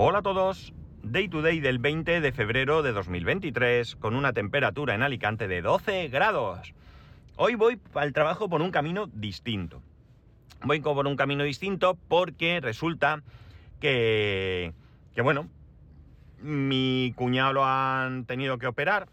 Hola 0.00 0.20
a 0.20 0.22
todos. 0.22 0.72
Day 1.02 1.26
to 1.26 1.42
day 1.42 1.58
del 1.58 1.80
20 1.80 2.20
de 2.20 2.30
febrero 2.30 2.84
de 2.84 2.92
2023 2.92 3.96
con 3.96 4.14
una 4.14 4.32
temperatura 4.32 4.94
en 4.94 5.02
Alicante 5.02 5.48
de 5.48 5.60
12 5.60 6.06
grados. 6.06 6.72
Hoy 7.34 7.56
voy 7.56 7.80
al 7.94 8.12
trabajo 8.12 8.48
por 8.48 8.62
un 8.62 8.70
camino 8.70 9.08
distinto. 9.12 9.82
Voy 10.62 10.78
por 10.78 11.04
un 11.04 11.16
camino 11.16 11.42
distinto 11.42 11.98
porque 12.06 12.60
resulta 12.60 13.24
que, 13.80 14.72
que 15.16 15.20
bueno, 15.20 15.48
mi 16.40 17.12
cuñado 17.16 17.54
lo 17.54 17.64
han 17.64 18.24
tenido 18.24 18.58
que 18.58 18.68
operar. 18.68 19.08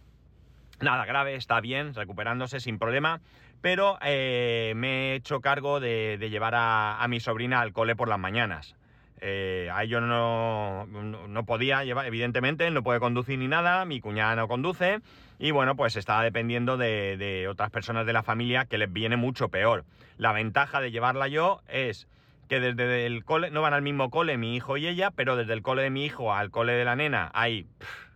Nada 0.81 1.03
grave, 1.05 1.33
está 1.33 1.61
bien, 1.61 1.95
recuperándose 1.95 2.59
sin 2.59 2.77
problema. 2.77 3.21
Pero 3.59 3.97
eh, 4.03 4.73
me 4.75 5.13
he 5.13 5.15
hecho 5.15 5.41
cargo 5.41 5.79
de, 5.79 6.19
llevar 6.29 6.53
a, 6.53 7.01
a 7.01 7.07
mi 7.07 7.19
sobrina 7.19 7.61
al 7.61 7.73
cole 7.73 7.95
por 7.95 8.07
las 8.07 8.19
mañanas. 8.19 8.75
Eh, 9.21 9.69
a 9.73 9.83
ello 9.83 10.01
no, 10.01 10.85
no, 10.85 11.45
podía 11.45 11.83
llevar, 11.83 12.05
evidentemente, 12.05 12.69
no 12.69 12.83
puede 12.83 12.99
conducir 12.99 13.39
ni 13.39 13.47
nada, 13.47 13.85
mi 13.85 14.01
cuñada 14.01 14.35
no 14.35 14.47
conduce, 14.47 14.99
y 15.39 15.51
bueno, 15.51 15.75
pues 15.75 15.95
estaba 15.95 16.23
dependiendo 16.23 16.77
de, 16.77 17.47
otras 17.49 17.71
personas 17.71 18.05
de 18.05 18.13
la 18.13 18.23
familia 18.23 18.65
que 18.65 18.77
les 18.77 18.91
viene 18.91 19.15
mucho 19.15 19.49
peor. 19.49 19.85
La 20.17 20.33
ventaja 20.33 20.81
de 20.81 20.91
llevarla 20.91 21.27
yo 21.27 21.61
es 21.67 22.07
que 22.49 22.59
desde 22.59 23.05
el 23.05 23.23
cole, 23.23 23.51
no 23.51 23.61
van 23.61 23.73
al 23.73 23.81
mismo 23.81 24.09
cole 24.09 24.37
mi 24.37 24.55
hijo 24.55 24.77
y 24.77 24.87
ella, 24.87 25.11
pero 25.11 25.35
desde 25.35 25.53
el 25.53 25.61
cole 25.61 25.81
de 25.81 25.89
mi 25.89 26.05
hijo 26.05 26.33
al 26.33 26.51
cole 26.51 26.73
de 26.73 26.85
la 26.85 26.95
nena 26.95 27.31
hay, 27.33 27.65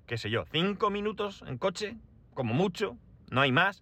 qué 0.06 0.18
sé 0.18 0.30
yo, 0.30 0.46
cinco 0.52 0.90
minutos 0.90 1.44
en 1.48 1.58
coche, 1.58 1.96
como 2.34 2.54
mucho, 2.54 2.98
no 3.32 3.42
hay 3.42 3.52
más. 3.52 3.82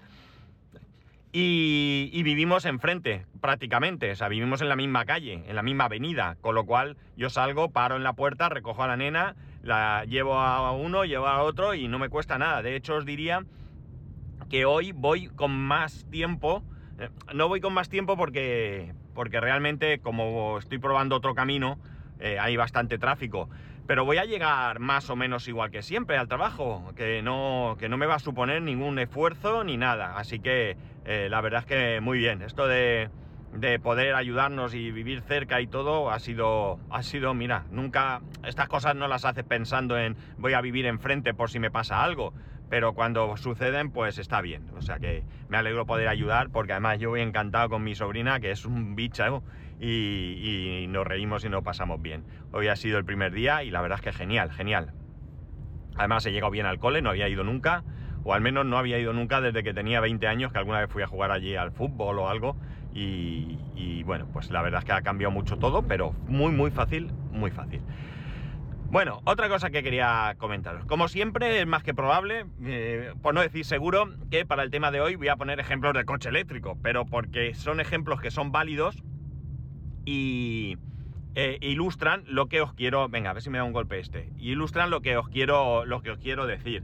Y, 1.40 2.24
vivimos 2.24 2.66
enfrente, 2.66 3.28
prácticamente. 3.42 4.12
O 4.12 4.16
sea, 4.16 4.28
vivimos 4.28 4.62
en 4.62 4.70
la 4.70 4.76
misma 4.76 5.06
calle, 5.06 5.44
en 5.48 5.56
la 5.56 5.62
misma 5.62 5.84
avenida. 5.84 6.36
Con 6.42 6.56
lo 6.56 6.66
cual, 6.66 6.98
yo 7.16 7.30
salgo, 7.30 7.70
paro 7.70 7.96
en 7.96 8.02
la 8.02 8.14
puerta, 8.14 8.50
recojo 8.50 8.82
a 8.82 8.88
la 8.88 8.98
nena, 8.98 9.36
la 9.62 10.04
llevo 10.06 10.40
a 10.40 10.72
uno, 10.72 11.06
llevo 11.06 11.28
a 11.28 11.44
otro 11.44 11.76
y 11.76 11.88
no 11.88 12.00
me 12.00 12.10
cuesta 12.10 12.40
nada. 12.40 12.64
De 12.64 12.76
hecho, 12.76 12.96
os 12.96 13.06
diría 13.06 13.46
que 14.50 14.66
hoy 14.66 14.94
voy 14.94 15.28
con 15.28 15.56
más 15.56 16.08
tiempo. 16.10 16.64
Eh, 16.98 17.10
no 17.36 17.48
voy 17.48 17.62
con 17.62 17.72
más 17.72 17.88
tiempo 17.88 18.18
porque, 18.18 18.96
porque 19.14 19.40
realmente, 19.40 20.00
como 20.00 20.58
estoy 20.58 20.80
probando 20.80 21.16
otro 21.16 21.36
camino, 21.36 21.78
eh, 22.20 22.40
hay 22.40 22.58
bastante 22.58 22.98
tráfico. 22.98 23.48
Pero 23.88 24.04
voy 24.04 24.18
a 24.18 24.26
llegar 24.26 24.80
más 24.80 25.10
o 25.10 25.16
menos 25.16 25.48
igual 25.48 25.72
que 25.72 25.82
siempre 25.82 26.18
al 26.18 26.28
trabajo, 26.28 26.92
que 26.98 27.22
no, 27.22 27.78
que 27.80 27.88
no 27.88 27.96
me 27.96 28.06
va 28.06 28.16
a 28.16 28.20
suponer 28.20 28.62
ningún 28.62 29.00
esfuerzo 29.00 29.64
ni 29.64 29.78
nada. 29.78 30.18
Así 30.18 30.42
que 30.42 30.76
eh, 31.06 31.30
la 31.30 31.40
verdad 31.40 31.62
es 31.62 31.66
que 31.66 32.02
muy 32.02 32.18
bien. 32.18 32.42
Esto 32.42 32.68
de, 32.68 33.10
de, 33.54 33.80
poder 33.80 34.16
ayudarnos 34.16 34.74
y 34.74 34.92
vivir 34.92 35.22
cerca 35.22 35.62
y 35.62 35.68
todo 35.68 36.12
ha 36.12 36.20
sido, 36.20 36.80
ha 36.90 37.02
sido, 37.02 37.34
mira, 37.34 37.64
nunca, 37.72 38.22
estas 38.44 38.68
cosas 38.68 38.94
no 38.98 39.08
las 39.08 39.24
haces 39.24 39.46
pensando 39.46 39.98
en 39.98 40.18
voy 40.38 40.52
a 40.52 40.60
vivir 40.60 40.86
enfrente 40.86 41.34
por 41.34 41.50
si 41.50 41.60
me 41.60 41.72
pasa 41.72 42.04
algo. 42.04 42.34
Pero 42.70 42.92
cuando 42.92 43.38
suceden, 43.38 43.92
pues 43.92 44.18
está 44.18 44.42
bien. 44.42 44.70
O 44.76 44.82
sea 44.82 45.00
que 45.00 45.24
me 45.48 45.56
alegro 45.56 45.86
poder 45.86 46.10
ayudar 46.10 46.50
porque 46.50 46.74
además 46.74 47.00
yo 47.00 47.12
voy 47.12 47.22
encantado 47.22 47.70
con 47.70 47.86
mi 47.86 47.96
sobrina, 47.96 48.42
que 48.42 48.52
es 48.52 48.66
un 48.66 48.98
bicho 48.98 49.44
y, 49.80 50.86
nos 50.90 51.06
reímos 51.06 51.44
y 51.46 51.50
nos 51.50 51.64
pasamos 51.64 52.02
bien. 52.02 52.24
Hoy 52.52 52.68
ha 52.68 52.76
sido 52.76 52.98
el 52.98 53.06
primer 53.06 53.34
día 53.34 53.64
y 53.64 53.70
la 53.70 53.82
verdad 53.82 54.00
es 54.00 54.04
que 54.04 54.14
genial, 54.14 54.52
genial. 54.52 54.94
Además 55.96 56.26
he 56.26 56.32
llegado 56.32 56.52
bien 56.52 56.66
al 56.66 56.80
cole, 56.80 57.02
no 57.02 57.10
había 57.10 57.28
ido 57.28 57.44
nunca, 57.44 57.84
o 58.24 58.34
al 58.34 58.42
menos 58.42 58.66
no 58.66 58.78
había 58.78 59.00
ido 59.00 59.14
nunca 59.14 59.42
desde 59.42 59.64
que 59.64 59.74
tenía 59.74 60.00
20 60.00 60.28
años, 60.28 60.52
que 60.52 60.60
alguna 60.60 60.80
vez 60.80 60.90
fui 60.90 61.04
a 61.04 61.08
jugar 61.08 61.32
allí 61.32 61.56
al 61.56 61.72
fútbol 61.72 62.20
o 62.20 62.30
algo. 62.30 62.56
Y, 62.94 64.02
bueno, 64.06 64.28
pues 64.34 64.50
la 64.50 64.64
verdad 64.64 64.80
es 64.80 64.86
que 64.86 64.92
ha 64.92 65.04
cambiado 65.04 65.30
mucho 65.30 65.58
todo, 65.58 65.84
pero 65.84 66.14
muy, 66.26 66.52
muy 66.52 66.72
fácil, 66.72 67.12
muy 67.32 67.52
fácil. 67.52 67.82
Bueno, 68.90 69.22
otra 69.26 69.50
cosa 69.50 69.70
que 69.70 69.84
quería 69.84 70.34
comentaros. 70.40 70.86
Como 70.86 71.08
siempre, 71.08 71.60
es 71.60 71.68
más 71.68 71.84
que 71.84 71.94
probable, 71.94 72.46
eh, 72.64 73.14
por 73.22 73.36
no 73.36 73.42
decir 73.42 73.66
seguro, 73.66 74.10
que 74.32 74.48
para 74.48 74.64
el 74.64 74.72
tema 74.72 74.90
de 74.90 75.02
hoy 75.02 75.16
voy 75.16 75.28
a 75.28 75.36
poner 75.36 75.60
ejemplos 75.60 75.94
de 75.94 76.06
coche 76.06 76.30
eléctrico, 76.30 76.76
pero 76.82 77.06
porque 77.06 77.54
son 77.54 77.80
ejemplos 77.80 78.20
que 78.20 78.32
son 78.32 78.52
válidos 78.52 79.04
y 80.08 80.78
eh, 81.36 81.58
ilustran 81.60 82.24
lo 82.28 82.48
que 82.48 82.62
os 82.62 82.74
quiero. 82.74 83.10
Venga, 83.10 83.32
a 83.32 83.34
ver 83.34 83.44
si 83.44 83.50
me 83.50 83.58
da 83.58 83.66
un 83.66 83.74
golpe 83.74 84.00
este. 84.00 84.32
Ilustran 84.38 84.90
lo 84.90 85.02
que 85.02 85.18
os 85.18 85.28
quiero, 85.28 85.84
lo 85.86 86.02
que 86.02 86.12
os 86.12 86.18
quiero 86.18 86.48
decir. 86.48 86.84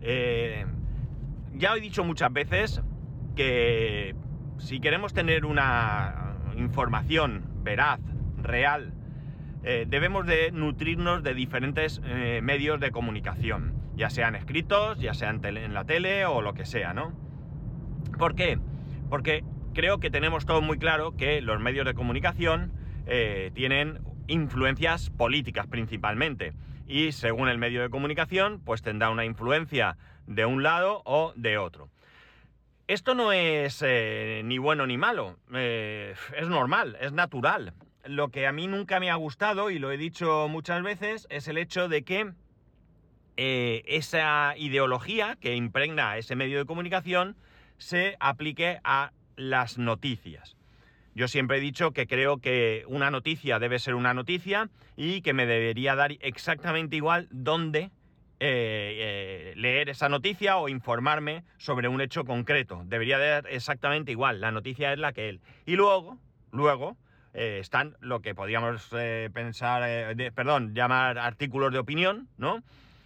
Eh, 0.00 0.64
ya 1.54 1.74
he 1.74 1.80
dicho 1.80 2.04
muchas 2.04 2.32
veces 2.32 2.80
que 3.34 4.14
si 4.58 4.78
queremos 4.78 5.12
tener 5.12 5.44
una 5.44 6.36
información 6.56 7.42
veraz, 7.64 7.98
real, 8.40 8.94
eh, 9.64 9.84
debemos 9.88 10.24
de 10.24 10.52
nutrirnos 10.52 11.24
de 11.24 11.34
diferentes 11.34 12.00
medios 12.42 12.78
de 12.78 12.92
comunicación, 12.92 13.74
ya 13.96 14.08
sean 14.08 14.36
escritos, 14.36 15.00
ya 15.00 15.14
sean 15.14 15.44
en 15.44 15.74
la 15.74 15.84
tele 15.84 16.26
o 16.26 16.42
lo 16.42 16.54
que 16.54 16.64
sea, 16.64 16.94
¿no? 16.94 17.12
¿Por 18.18 18.36
qué? 18.36 18.60
Porque 19.10 19.42
creo 19.72 19.98
que 19.98 20.10
tenemos 20.10 20.46
todo 20.46 20.60
muy 20.60 20.78
claro 20.78 21.16
que 21.16 21.40
los 21.40 21.60
medios 21.60 21.86
de 21.86 21.94
comunicación 21.94 22.72
eh, 23.06 23.50
tienen 23.54 24.00
influencias 24.26 25.10
políticas 25.10 25.66
principalmente. 25.66 26.52
Y 26.86 27.12
según 27.12 27.48
el 27.48 27.58
medio 27.58 27.82
de 27.82 27.90
comunicación, 27.90 28.60
pues 28.64 28.82
tendrá 28.82 29.10
una 29.10 29.24
influencia 29.24 29.96
de 30.26 30.44
un 30.44 30.62
lado 30.62 31.02
o 31.04 31.32
de 31.36 31.58
otro. 31.58 31.88
Esto 32.86 33.14
no 33.14 33.32
es 33.32 33.82
eh, 33.86 34.42
ni 34.44 34.58
bueno 34.58 34.86
ni 34.86 34.98
malo, 34.98 35.38
eh, 35.54 36.14
es 36.36 36.48
normal, 36.48 36.98
es 37.00 37.12
natural. 37.12 37.72
Lo 38.04 38.28
que 38.28 38.46
a 38.46 38.52
mí 38.52 38.66
nunca 38.66 39.00
me 39.00 39.10
ha 39.10 39.14
gustado, 39.14 39.70
y 39.70 39.78
lo 39.78 39.92
he 39.92 39.96
dicho 39.96 40.48
muchas 40.48 40.82
veces, 40.82 41.26
es 41.30 41.48
el 41.48 41.56
hecho 41.56 41.88
de 41.88 42.02
que 42.02 42.32
esa 43.36 44.54
ideología 44.58 45.36
que 45.40 45.56
impregna 45.56 46.18
ese 46.18 46.36
medio 46.36 46.58
de 46.58 46.66
comunicación 46.66 47.36
se 47.78 48.16
aplique 48.20 48.78
a 48.84 49.12
las 49.42 49.78
noticias. 49.78 50.56
Yo 51.14 51.28
siempre 51.28 51.58
he 51.58 51.60
dicho 51.60 51.90
que 51.92 52.06
creo 52.06 52.38
que 52.38 52.84
una 52.86 53.10
noticia 53.10 53.58
debe 53.58 53.78
ser 53.78 53.94
una 53.94 54.14
noticia 54.14 54.70
y 54.96 55.20
que 55.20 55.34
me 55.34 55.46
debería 55.46 55.94
dar 55.94 56.12
exactamente 56.20 56.96
igual 56.96 57.28
dónde 57.30 57.90
eh, 58.40 59.50
eh, 59.50 59.52
leer 59.56 59.88
esa 59.90 60.08
noticia 60.08 60.56
o 60.56 60.68
informarme 60.68 61.44
sobre 61.58 61.88
un 61.88 62.00
hecho 62.00 62.24
concreto. 62.24 62.82
Debería 62.86 63.18
dar 63.18 63.46
exactamente 63.48 64.10
igual. 64.10 64.40
La 64.40 64.50
noticia 64.50 64.92
es 64.92 64.98
la 64.98 65.12
que 65.12 65.28
él. 65.28 65.40
Y 65.66 65.76
luego, 65.76 66.18
luego, 66.50 66.96
eh, 67.34 67.58
están 67.60 67.96
lo 68.00 68.20
que 68.20 68.34
podríamos 68.34 68.88
pensar, 69.32 70.16
perdón, 70.34 70.74
llamar 70.74 71.18
artículos 71.18 71.72
de 71.72 71.78
opinión, 71.78 72.28
¿no? 72.38 72.62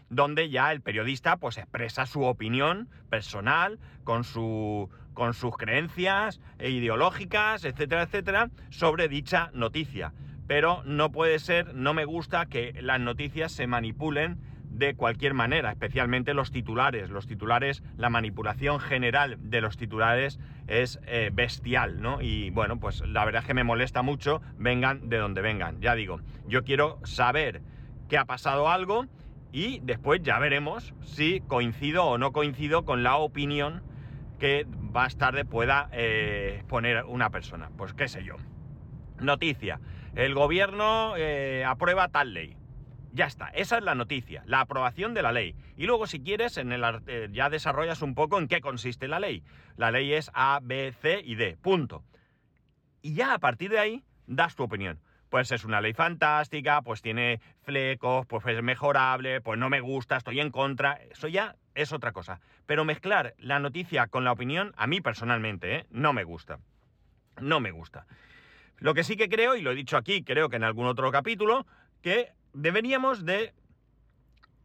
Donde 0.09 0.51
ya 0.51 0.73
el 0.73 0.81
periodista 0.81 1.37
pues 1.37 1.59
expresa 1.59 2.07
su 2.07 2.23
opinión 2.23 2.89
personal 3.11 3.79
con 4.05 4.25
su 4.25 4.89
con 5.17 5.33
sus 5.33 5.57
creencias 5.57 6.41
ideológicas, 6.61 7.65
etcétera, 7.65 8.03
etcétera, 8.03 8.51
sobre 8.69 9.09
dicha 9.09 9.51
noticia. 9.55 10.13
Pero 10.47 10.83
no 10.85 11.11
puede 11.11 11.39
ser, 11.39 11.75
no 11.75 11.95
me 11.95 12.05
gusta 12.05 12.47
que 12.47 12.75
las 12.83 13.01
noticias 13.01 13.51
se 13.51 13.67
manipulen 13.67 14.39
de 14.71 14.95
cualquier 14.95 15.33
manera, 15.33 15.71
especialmente 15.71 16.35
los 16.35 16.51
titulares. 16.51 17.09
Los 17.09 17.27
titulares, 17.27 17.83
la 17.97 18.11
manipulación 18.11 18.79
general 18.79 19.39
de 19.41 19.63
los 19.63 19.79
titulares 19.79 20.39
es 20.67 21.01
eh, 21.07 21.31
bestial, 21.33 22.03
¿no? 22.03 22.21
Y 22.21 22.51
bueno, 22.51 22.79
pues 22.79 23.01
la 23.01 23.25
verdad 23.25 23.41
es 23.41 23.47
que 23.47 23.55
me 23.55 23.65
molesta 23.65 24.03
mucho, 24.03 24.43
vengan 24.59 25.09
de 25.09 25.17
donde 25.17 25.41
vengan. 25.41 25.81
Ya 25.81 25.95
digo, 25.95 26.21
yo 26.47 26.63
quiero 26.63 27.01
saber 27.05 27.63
que 28.09 28.19
ha 28.19 28.27
pasado 28.27 28.69
algo 28.69 29.07
y 29.53 29.81
después 29.81 30.23
ya 30.23 30.39
veremos 30.39 30.95
si 31.03 31.41
coincido 31.41 32.05
o 32.05 32.19
no 32.19 32.33
coincido 32.33 32.85
con 32.85 33.03
la 33.03 33.17
opinión 33.17 33.83
que 34.39 34.67
más 34.93 35.17
tarde 35.17 35.45
pueda 35.45 35.89
eh, 35.93 36.63
poner 36.69 37.05
una 37.05 37.31
persona. 37.31 37.71
Pues 37.77 37.95
qué 37.95 38.09
sé 38.09 38.25
yo. 38.25 38.37
Noticia. 39.21 39.81
El 40.15 40.35
gobierno 40.35 41.15
eh, 41.17 41.65
aprueba 41.67 42.09
tal 42.09 42.35
ley. 42.35 42.57
Ya 43.13 43.25
está, 43.25 43.49
esa 43.49 43.79
es 43.79 43.85
la 43.85 43.95
noticia, 43.95 44.43
la 44.45 44.61
aprobación 44.61 45.15
de 45.15 45.23
la 45.23 45.33
ley. 45.33 45.55
Y 45.79 45.87
luego, 45.87 46.07
si 46.07 46.21
quieres, 46.21 46.59
en 46.59 46.71
el, 46.71 46.85
eh, 47.07 47.29
ya 47.33 47.49
desarrollas 47.49 48.03
un 48.03 48.15
poco 48.15 48.39
en 48.39 48.47
qué 48.47 48.61
consiste 48.61 49.09
la 49.09 49.21
ley. 49.21 49.43
La 49.77 49.91
ley 49.91 50.13
es 50.13 50.31
A, 50.35 50.61
B, 50.63 50.93
C 50.93 51.23
y 51.25 51.35
D. 51.35 51.57
Punto. 51.63 52.05
Y 53.01 53.15
ya 53.15 53.33
a 53.33 53.39
partir 53.39 53.71
de 53.71 53.79
ahí 53.79 54.05
das 54.27 54.55
tu 54.55 54.65
opinión. 54.65 55.01
Pues 55.29 55.51
es 55.53 55.65
una 55.65 55.81
ley 55.81 55.93
fantástica, 55.93 56.83
pues 56.83 57.03
tiene 57.03 57.41
flecos, 57.63 58.27
pues 58.27 58.47
es 58.47 58.63
mejorable, 58.63 59.41
pues 59.41 59.59
no 59.59 59.69
me 59.69 59.81
gusta, 59.81 60.17
estoy 60.17 60.41
en 60.41 60.51
contra. 60.51 61.01
Eso 61.11 61.29
ya 61.29 61.57
es 61.75 61.93
otra 61.93 62.13
cosa. 62.13 62.41
Pero 62.67 62.85
mezclar 62.85 63.35
la 63.39 63.59
noticia 63.59 64.07
con 64.07 64.25
la 64.25 64.33
opinión, 64.33 64.73
a 64.77 64.87
mí 64.87 65.01
personalmente, 65.01 65.77
¿eh? 65.77 65.87
no 65.91 66.13
me 66.13 66.25
gusta. 66.25 66.59
No 67.41 67.61
me 67.61 67.71
gusta. 67.71 68.07
Lo 68.79 68.95
que 68.95 69.05
sí 69.05 69.17
que 69.17 69.29
creo, 69.29 69.57
y 69.57 69.63
lo 69.63 69.73
he 69.73 69.75
dicho 69.75 69.97
aquí, 69.97 70.23
creo 70.23 70.49
que 70.49 70.57
en 70.57 70.65
algún 70.65 70.87
otro 70.87 71.11
capítulo, 71.11 71.67
que 72.03 72.33
deberíamos 72.53 73.25
de 73.25 73.53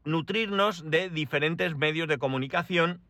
nutrirnos 0.04 0.90
de 0.90 1.10
diferentes 1.10 1.76
medios 1.76 2.08
de 2.08 2.18
comunicación 2.18 3.02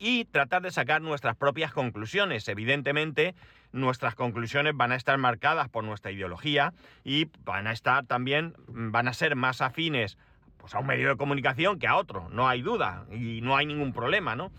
y 0.00 0.24
tratar 0.24 0.62
de 0.62 0.72
sacar 0.72 1.02
nuestras 1.02 1.36
propias 1.36 1.72
conclusiones. 1.72 2.48
Evidentemente, 2.48 3.34
nuestras 3.70 4.14
conclusiones 4.14 4.74
van 4.74 4.90
a 4.90 4.96
estar 4.96 5.16
marcadas 5.18 5.68
por 5.68 5.84
nuestra 5.84 6.10
ideología 6.10 6.72
y 7.04 7.28
van 7.44 7.66
a 7.66 7.72
estar 7.72 8.06
también, 8.06 8.54
van 8.66 9.06
a 9.06 9.12
ser 9.12 9.36
más 9.36 9.60
afines 9.60 10.16
pues, 10.56 10.74
a 10.74 10.78
un 10.78 10.86
medio 10.86 11.10
de 11.10 11.16
comunicación 11.16 11.78
que 11.78 11.86
a 11.86 11.96
otro, 11.96 12.28
no 12.30 12.48
hay 12.48 12.62
duda 12.62 13.04
y 13.12 13.42
no 13.42 13.56
hay 13.56 13.66
ningún 13.66 13.92
problema, 13.92 14.34
¿no? 14.34 14.50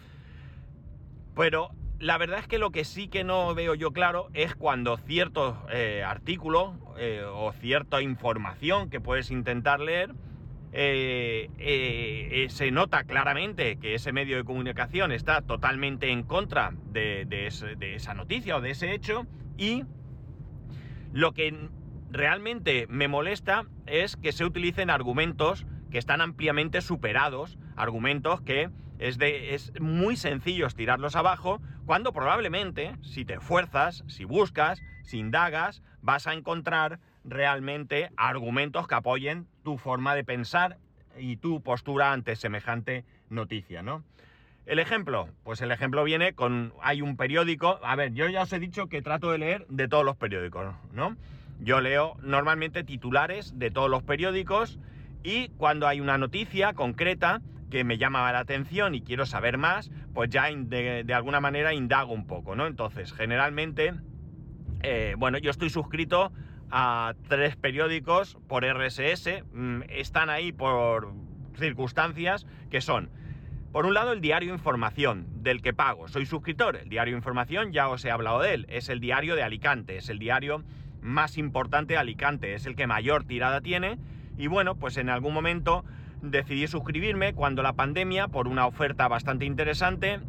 Pero 1.36 1.72
la 1.98 2.20
verdad 2.20 2.40
es 2.40 2.48
que 2.48 2.60
lo 2.60 2.72
que 2.72 2.86
sí 2.86 3.08
que 3.08 3.24
no 3.24 3.54
veo 3.56 3.74
yo 3.74 3.92
claro 3.92 4.30
es 4.34 4.56
cuando 4.56 4.98
ciertos 4.98 5.58
eh, 5.72 6.04
artículos 6.06 6.76
eh, 6.98 7.24
o 7.28 7.52
cierta 7.54 8.02
información 8.02 8.92
que 8.92 9.02
puedes 9.02 9.32
intentar 9.32 9.80
leer, 9.80 10.14
eh, 10.74 12.48
se 12.50 12.72
nota 12.72 13.04
claramente 13.04 13.78
que 13.78 13.96
ese 13.96 14.14
medio 14.14 14.38
de 14.38 14.44
comunicación 14.44 15.12
está 15.12 15.42
totalmente 15.42 16.10
en 16.10 16.24
contra 16.24 16.74
de, 16.92 17.28
esa 17.96 18.14
noticia 18.14 18.58
o 18.58 18.62
de 18.62 18.72
ese 18.72 18.94
hecho 18.94 19.26
y 19.58 19.84
lo 21.12 21.34
que 21.34 21.70
realmente 22.10 22.88
me 22.90 23.08
molesta 23.08 23.66
es 23.86 24.16
que 24.16 24.32
se 24.32 24.46
utilicen 24.46 24.90
argumentos 24.90 25.66
que 25.90 25.98
están 25.98 26.22
ampliamente 26.22 26.82
superados, 26.82 27.58
argumentos 27.76 28.42
que 28.42 28.70
es, 29.00 29.18
de, 29.18 29.54
es 29.56 29.74
muy 29.82 30.16
sencillo 30.16 30.68
tirarlos 30.70 31.16
abajo, 31.16 31.62
cuando 31.86 32.14
probablemente, 32.14 32.96
si 33.02 33.26
te 33.26 33.34
esfuerzas, 33.34 34.04
si 34.08 34.24
buscas, 34.24 34.82
si 35.04 35.18
indagas, 35.18 35.82
vas 36.02 36.28
a 36.28 36.34
encontrar 36.34 37.00
realmente 37.24 38.12
argumentos 38.16 38.88
que 38.88 38.96
apoyen 38.96 39.48
tu 39.64 39.78
forma 39.78 40.16
de 40.16 40.24
pensar 40.24 40.78
y 41.18 41.38
tu 41.38 41.62
postura 41.62 42.12
ante 42.14 42.36
semejante 42.36 43.06
noticia, 43.30 43.82
¿no? 43.82 44.04
El 44.66 44.80
ejemplo, 44.80 45.28
pues 45.44 45.62
el 45.62 45.72
ejemplo 45.72 46.04
viene 46.04 46.34
con, 46.34 46.74
hay 46.82 47.02
un 47.02 47.18
periódico, 47.18 47.80
a 47.84 47.96
ver, 47.96 48.14
yo 48.14 48.30
ya 48.30 48.44
os 48.44 48.54
he 48.54 48.60
dicho 48.60 48.88
que 48.88 49.02
trato 49.02 49.32
de 49.32 49.40
leer 49.40 49.66
de 49.70 49.88
todos 49.88 50.06
los 50.06 50.16
periódicos, 50.16 50.76
¿no? 50.94 51.18
Yo 51.60 51.82
leo 51.82 52.16
normalmente 52.22 52.84
titulares 52.84 53.58
de 53.58 53.72
todos 53.72 53.90
los 53.90 54.04
periódicos 54.04 54.80
y 55.24 55.50
cuando 55.50 55.88
hay 55.88 56.00
una 56.00 56.18
noticia 56.18 56.74
concreta 56.74 57.42
que 57.70 57.84
me 57.84 57.98
llama 57.98 58.32
la 58.32 58.40
atención 58.40 58.96
y 58.96 59.02
quiero 59.02 59.26
saber 59.26 59.58
más, 59.58 59.92
pues 60.14 60.30
ya 60.30 60.48
de, 60.54 61.14
alguna 61.14 61.40
manera 61.40 61.74
indago 61.74 62.14
un 62.14 62.28
poco, 62.28 62.56
¿no? 62.56 62.68
Entonces, 62.68 63.14
generalmente, 63.14 63.94
eh, 64.84 65.16
bueno, 65.18 65.38
yo 65.38 65.50
estoy 65.50 65.70
suscrito 65.70 66.32
a 66.72 67.14
tres 67.28 67.56
periódicos 67.56 68.38
por 68.48 68.64
RSS, 68.66 69.44
mm, 69.54 69.82
están 69.90 70.30
ahí 70.30 70.52
por 70.52 71.14
circunstancias 71.58 72.48
que 72.70 72.82
son, 72.82 73.10
por 73.72 73.86
un 73.86 73.94
lado, 73.94 74.12
el 74.12 74.20
diario 74.20 74.54
Información, 74.54 75.28
del 75.44 75.62
que 75.62 75.74
pago, 75.74 76.10
soy 76.10 76.26
suscriptor, 76.26 76.76
el 76.76 76.90
diario 76.90 77.16
Información 77.16 77.72
ya 77.72 77.88
os 77.88 78.04
he 78.04 78.12
hablado 78.12 78.42
de 78.42 78.54
él, 78.54 78.66
es 78.70 78.90
el 78.90 79.00
diario 79.00 79.36
de 79.36 79.44
Alicante, 79.44 79.98
es 79.98 80.10
el 80.10 80.20
diario 80.20 80.64
más 81.02 81.38
importante 81.38 81.94
de 81.94 82.00
Alicante, 82.00 82.54
es 82.54 82.66
el 82.66 82.76
que 82.76 82.86
mayor 82.86 83.24
tirada 83.24 83.62
tiene, 83.62 83.98
y 84.38 84.48
bueno, 84.48 84.76
pues 84.76 84.98
en 84.98 85.10
algún 85.10 85.34
momento 85.34 85.86
decidí 86.22 86.68
suscribirme 86.68 87.34
cuando 87.34 87.64
la 87.64 87.74
pandemia, 87.74 88.28
por 88.28 88.48
una 88.50 88.68
oferta 88.68 89.08
bastante 89.08 89.46
interesante, 89.46 90.20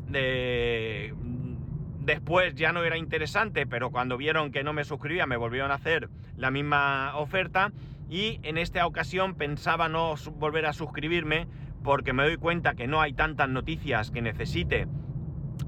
después 2.05 2.55
ya 2.55 2.73
no 2.73 2.85
era 2.85 2.97
interesante, 2.97 3.67
pero 3.67 3.91
cuando 3.91 4.17
vieron 4.17 4.51
que 4.51 4.65
no 4.65 4.73
me 4.73 4.85
suscribía 4.85 5.27
me 5.27 5.37
volvieron 5.37 5.71
a 5.71 5.75
hacer 5.75 6.09
la 6.37 6.51
misma 6.51 7.17
oferta 7.17 7.73
y 8.11 8.41
en 8.43 8.59
esta 8.59 8.87
ocasión 8.87 9.35
pensaba 9.35 9.89
no 9.89 10.15
volver 10.35 10.67
a 10.67 10.73
suscribirme 10.73 11.47
porque 11.83 12.13
me 12.13 12.25
doy 12.25 12.37
cuenta 12.37 12.75
que 12.75 12.87
no 12.87 13.01
hay 13.01 13.13
tantas 13.13 13.49
noticias 13.49 14.11
que 14.11 14.23
necesite 14.23 14.87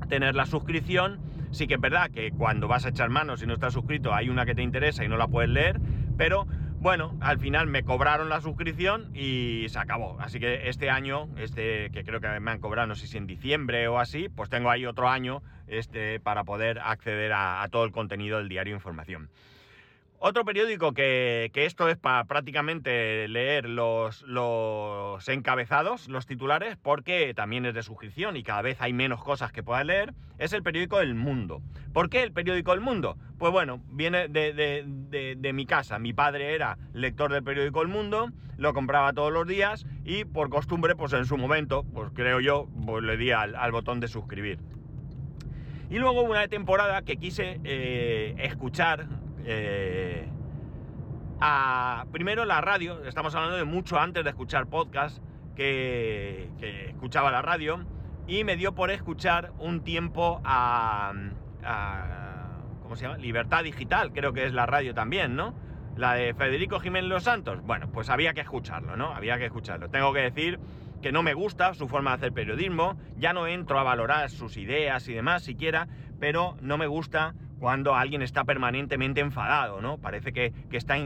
tener 0.08 0.34
la 0.34 0.46
suscripción. 0.46 1.20
Sí 1.50 1.66
que 1.66 1.74
es 1.74 1.80
verdad 1.80 2.10
que 2.10 2.32
cuando 2.32 2.68
vas 2.68 2.84
a 2.84 2.88
echar 2.88 3.10
manos 3.10 3.42
y 3.42 3.46
no 3.46 3.54
estás 3.54 3.72
suscrito 3.72 4.12
hay 4.12 4.28
una 4.28 4.44
que 4.44 4.54
te 4.54 4.62
interesa 4.62 5.04
y 5.04 5.08
no 5.08 5.16
la 5.16 5.28
puedes 5.28 5.50
leer, 5.50 5.80
pero 6.16 6.46
bueno, 6.84 7.14
al 7.20 7.38
final 7.38 7.66
me 7.66 7.82
cobraron 7.82 8.28
la 8.28 8.42
suscripción 8.42 9.08
y 9.14 9.64
se 9.70 9.78
acabó. 9.78 10.18
Así 10.20 10.38
que 10.38 10.68
este 10.68 10.90
año, 10.90 11.30
este 11.38 11.88
que 11.88 12.04
creo 12.04 12.20
que 12.20 12.28
me 12.40 12.50
han 12.50 12.60
cobrado, 12.60 12.86
no 12.86 12.94
sé 12.94 13.06
si 13.06 13.16
en 13.16 13.26
diciembre 13.26 13.88
o 13.88 13.98
así, 13.98 14.28
pues 14.28 14.50
tengo 14.50 14.68
ahí 14.68 14.84
otro 14.84 15.08
año 15.08 15.42
este, 15.66 16.20
para 16.20 16.44
poder 16.44 16.78
acceder 16.80 17.32
a, 17.32 17.62
a 17.62 17.68
todo 17.68 17.86
el 17.86 17.90
contenido 17.90 18.36
del 18.36 18.50
diario 18.50 18.74
Información. 18.74 19.30
Otro 20.26 20.46
periódico 20.46 20.94
que, 20.94 21.50
esto 21.54 21.90
es 21.90 21.98
para 21.98 22.24
prácticamente 22.24 23.28
leer 23.28 23.68
los, 23.68 24.22
los, 24.22 25.28
encabezados, 25.28 26.08
los 26.08 26.24
titulares, 26.24 26.78
porque 26.78 27.34
también 27.34 27.66
es 27.66 27.74
de 27.74 27.82
suscripción 27.82 28.34
y 28.38 28.42
cada 28.42 28.62
vez 28.62 28.78
hay 28.80 28.94
menos 28.94 29.22
cosas 29.22 29.52
que 29.52 29.62
puedas 29.62 29.84
leer, 29.84 30.14
es 30.38 30.54
el 30.54 30.62
periódico 30.62 30.98
El 31.02 31.14
Mundo. 31.14 31.60
¿Por 31.92 32.08
qué 32.08 32.22
el 32.22 32.32
periódico 32.32 32.72
El 32.72 32.80
Mundo? 32.80 33.18
Pues 33.36 33.52
bueno, 33.52 33.82
viene 33.88 34.28
de, 34.28 35.52
mi 35.52 35.66
casa. 35.66 35.98
Mi 35.98 36.14
padre 36.14 36.54
era 36.54 36.78
lector 36.94 37.30
del 37.30 37.44
periódico 37.44 37.82
El 37.82 37.88
Mundo, 37.88 38.30
lo 38.56 38.72
compraba 38.72 39.12
todos 39.12 39.30
los 39.30 39.46
días 39.46 39.84
y 40.06 40.24
por 40.24 40.48
costumbre, 40.48 40.96
pues 40.96 41.12
en 41.12 41.26
su 41.26 41.36
momento, 41.36 41.84
pues 41.92 42.10
creo 42.14 42.40
yo, 42.40 42.66
pues 42.86 43.04
le 43.04 43.18
di 43.18 43.30
al, 43.30 43.72
botón 43.72 44.00
de 44.00 44.08
suscribir. 44.08 44.58
Y 45.90 45.98
luego 45.98 46.22
una 46.22 46.48
temporada 46.48 47.02
que 47.02 47.18
quise 47.18 47.60
eh, 47.62 48.34
escuchar 48.38 49.06
eh, 49.44 50.28
a, 51.40 52.06
primero 52.12 52.44
la 52.44 52.60
radio, 52.60 53.04
estamos 53.04 53.34
hablando 53.34 53.56
de 53.56 53.64
mucho 53.64 53.98
antes 53.98 54.24
de 54.24 54.30
escuchar 54.30 54.66
podcast, 54.66 55.18
que, 55.54 56.50
escuchaba 56.88 57.30
la 57.30 57.42
radio, 57.42 57.84
y 58.26 58.44
me 58.44 58.56
dio 58.56 58.74
por 58.74 58.90
escuchar 58.90 59.52
un 59.58 59.82
tiempo 59.82 60.40
a, 60.44 61.12
¿cómo 62.82 62.96
se 62.96 63.02
llama? 63.02 63.18
Libertad 63.18 63.64
Digital, 63.64 64.12
creo 64.12 64.32
que 64.32 64.46
es 64.46 64.52
la 64.52 64.66
radio 64.66 64.94
también, 64.94 65.36
¿no? 65.36 65.54
La 65.96 66.14
de 66.14 66.34
Federico 66.34 66.80
Jiménez 66.80 67.08
Los 67.08 67.24
Santos. 67.24 67.62
Bueno, 67.62 67.88
pues 67.92 68.10
había 68.10 68.34
que 68.34 68.40
escucharlo, 68.40 68.96
¿no? 68.96 69.14
Había 69.14 69.38
que 69.38 69.44
escucharlo. 69.44 69.90
Tengo 69.90 70.12
que 70.12 70.20
decir 70.20 70.58
que 71.00 71.12
no 71.12 71.22
me 71.22 71.34
gusta 71.34 71.74
su 71.74 71.86
forma 71.86 72.10
de 72.12 72.16
hacer 72.16 72.32
periodismo, 72.32 72.98
ya 73.16 73.32
no 73.32 73.46
entro 73.46 73.78
a 73.78 73.82
valorar 73.82 74.30
sus 74.30 74.56
ideas 74.56 75.06
y 75.06 75.12
demás 75.12 75.44
siquiera, 75.44 75.86
pero 76.18 76.56
no 76.62 76.78
me 76.78 76.86
gusta 76.86 77.34
cuando 77.58 77.94
alguien 77.94 78.22
está 78.22 78.44
permanentemente 78.44 79.20
enfadado, 79.20 79.80
¿no? 79.80 79.98
Parece 79.98 80.32
que, 80.32 80.52
está 80.72 80.96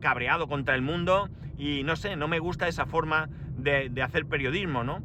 cabreado 0.00 0.46
contra 0.46 0.74
el 0.74 0.82
mundo 0.82 1.28
y 1.58 1.82
no 1.84 1.96
sé, 1.96 2.16
no 2.16 2.28
me 2.28 2.38
gusta 2.38 2.68
esa 2.68 2.86
forma 2.86 3.28
de, 3.56 3.90
hacer 4.02 4.26
periodismo, 4.26 4.84
¿no? 4.84 5.02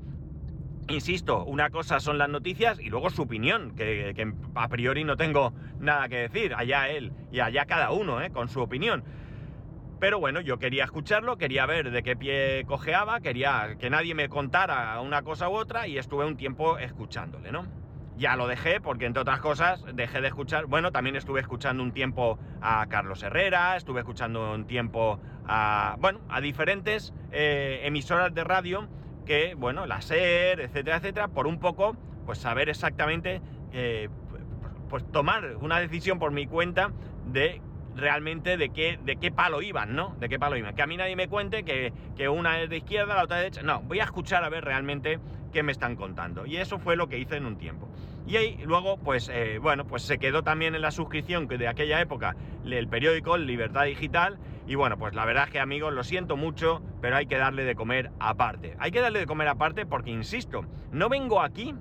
Insisto, 0.90 1.46
una 1.46 1.70
cosa 1.70 2.00
son 2.00 2.18
las 2.18 2.28
noticias 2.28 2.80
y 2.80 2.90
luego 2.90 3.10
su 3.10 3.22
opinión, 3.22 3.76
que, 3.76 4.34
a 4.56 4.68
priori 4.68 5.04
no 5.04 5.16
tengo 5.16 5.54
nada 5.80 6.10
que 6.10 6.18
decir, 6.18 6.54
allá 6.54 6.90
él 6.90 7.14
y 7.32 7.40
allá 7.40 7.66
cada 7.66 7.92
uno, 7.92 8.22
¿eh? 8.22 8.32
con 8.32 8.50
su 8.50 8.62
opinión. 8.62 9.04
Pero 10.00 10.20
bueno, 10.20 10.42
yo 10.42 10.58
quería 10.58 10.84
escucharlo, 10.84 11.38
quería 11.38 11.68
ver 11.68 11.92
de 11.92 12.02
qué 12.02 12.16
pie 12.16 12.66
cojeaba, 12.66 13.22
quería 13.22 13.76
que 13.80 13.92
nadie 13.92 14.16
me 14.16 14.30
contara 14.30 15.00
una 15.00 15.22
cosa 15.22 15.48
u 15.48 15.54
otra 15.54 15.88
y 15.88 16.00
estuve 16.00 16.26
un 16.26 16.38
tiempo 16.38 16.80
escuchándole, 16.80 17.52
¿no? 17.52 17.68
Ya 18.18 18.36
lo 18.36 18.48
dejé 18.48 18.82
porque 18.82 19.06
entre 19.06 19.22
otras 19.22 19.40
cosas 19.40 19.84
dejé 19.94 20.22
de 20.22 20.28
escuchar, 20.28 20.66
bueno, 20.66 20.92
también 20.92 21.16
estuve 21.16 21.40
escuchando 21.40 21.84
un 21.84 21.92
tiempo 21.92 22.40
a 22.62 22.86
Carlos 22.88 23.24
Herrera, 23.24 23.78
estuve 23.78 24.02
escuchando 24.02 24.54
un 24.54 24.66
tiempo 24.66 25.20
a, 25.46 25.96
bueno, 26.00 26.20
a 26.30 26.42
diferentes 26.42 27.14
eh, 27.32 27.82
emisoras 27.84 28.34
de 28.34 28.44
radio 28.44 28.88
que, 29.26 29.56
bueno, 29.56 29.86
la 29.86 30.02
SER, 30.02 30.60
etcétera, 30.62 30.98
etcétera, 30.98 31.28
por 31.28 31.48
un 31.48 31.60
poco, 31.60 31.96
pues 32.26 32.40
saber 32.40 32.70
exactamente, 32.70 33.42
eh, 33.72 34.10
pues 34.90 35.10
tomar 35.12 35.56
una 35.62 35.80
decisión 35.80 36.20
por 36.20 36.32
mi 36.32 36.48
cuenta 36.48 36.92
de 37.26 37.62
realmente 37.96 38.58
de 38.58 38.70
qué, 38.70 39.00
de 39.04 39.18
qué 39.18 39.32
palo 39.32 39.62
iban, 39.62 39.96
¿no? 39.96 40.16
De 40.20 40.30
qué 40.30 40.40
palo 40.40 40.58
iban. 40.58 40.76
Que 40.76 40.82
a 40.82 40.88
mí 40.88 40.98
nadie 40.98 41.16
me 41.16 41.28
cuente 41.28 41.64
que, 41.64 41.94
que 42.16 42.30
una 42.30 42.62
es 42.62 42.70
de 42.70 42.78
izquierda, 42.78 43.16
la 43.16 43.24
otra 43.24 43.38
de 43.38 43.44
derecha. 43.44 43.64
No, 43.64 43.82
voy 43.82 44.00
a 44.00 44.06
escuchar 44.06 44.44
a 44.44 44.50
ver 44.50 44.64
realmente 44.64 45.20
qué 45.52 45.64
me 45.64 45.72
están 45.72 45.96
contando. 45.96 46.46
Y 46.46 46.58
eso 46.58 46.80
fue 46.80 46.96
lo 46.96 47.08
que 47.08 47.20
hice 47.20 47.38
en 47.38 47.46
un 47.46 47.58
tiempo. 47.58 47.90
Y 48.26 48.38
ahí 48.38 48.60
luego, 48.66 48.98
pues 48.98 49.30
eh, 49.30 49.60
bueno, 49.62 49.86
pues 49.86 50.04
se 50.04 50.18
quedó 50.18 50.44
también 50.44 50.76
en 50.76 50.82
la 50.82 50.92
suscripción 50.92 51.48
que 51.48 51.58
de 51.58 51.68
aquella 51.68 52.00
época 52.02 52.36
el 52.66 52.88
periódico 52.88 53.38
Libertad 53.38 53.86
Digital. 53.86 54.40
Y 54.68 54.76
bueno, 54.76 54.98
pues 54.98 55.14
la 55.14 55.26
verdad 55.26 55.46
es 55.46 55.52
que 55.52 55.60
amigos, 55.60 55.94
lo 55.94 56.04
siento 56.04 56.38
mucho, 56.38 56.82
pero 57.02 57.16
hay 57.16 57.26
que 57.26 57.38
darle 57.38 57.64
de 57.64 57.76
comer 57.76 58.12
aparte. 58.20 58.76
Hay 58.80 58.92
que 58.92 59.02
darle 59.02 59.20
de 59.20 59.26
comer 59.26 59.48
aparte 59.48 59.86
porque, 59.86 60.12
insisto, 60.12 60.66
no 60.92 61.10
vengo 61.10 61.42
aquí 61.42 61.76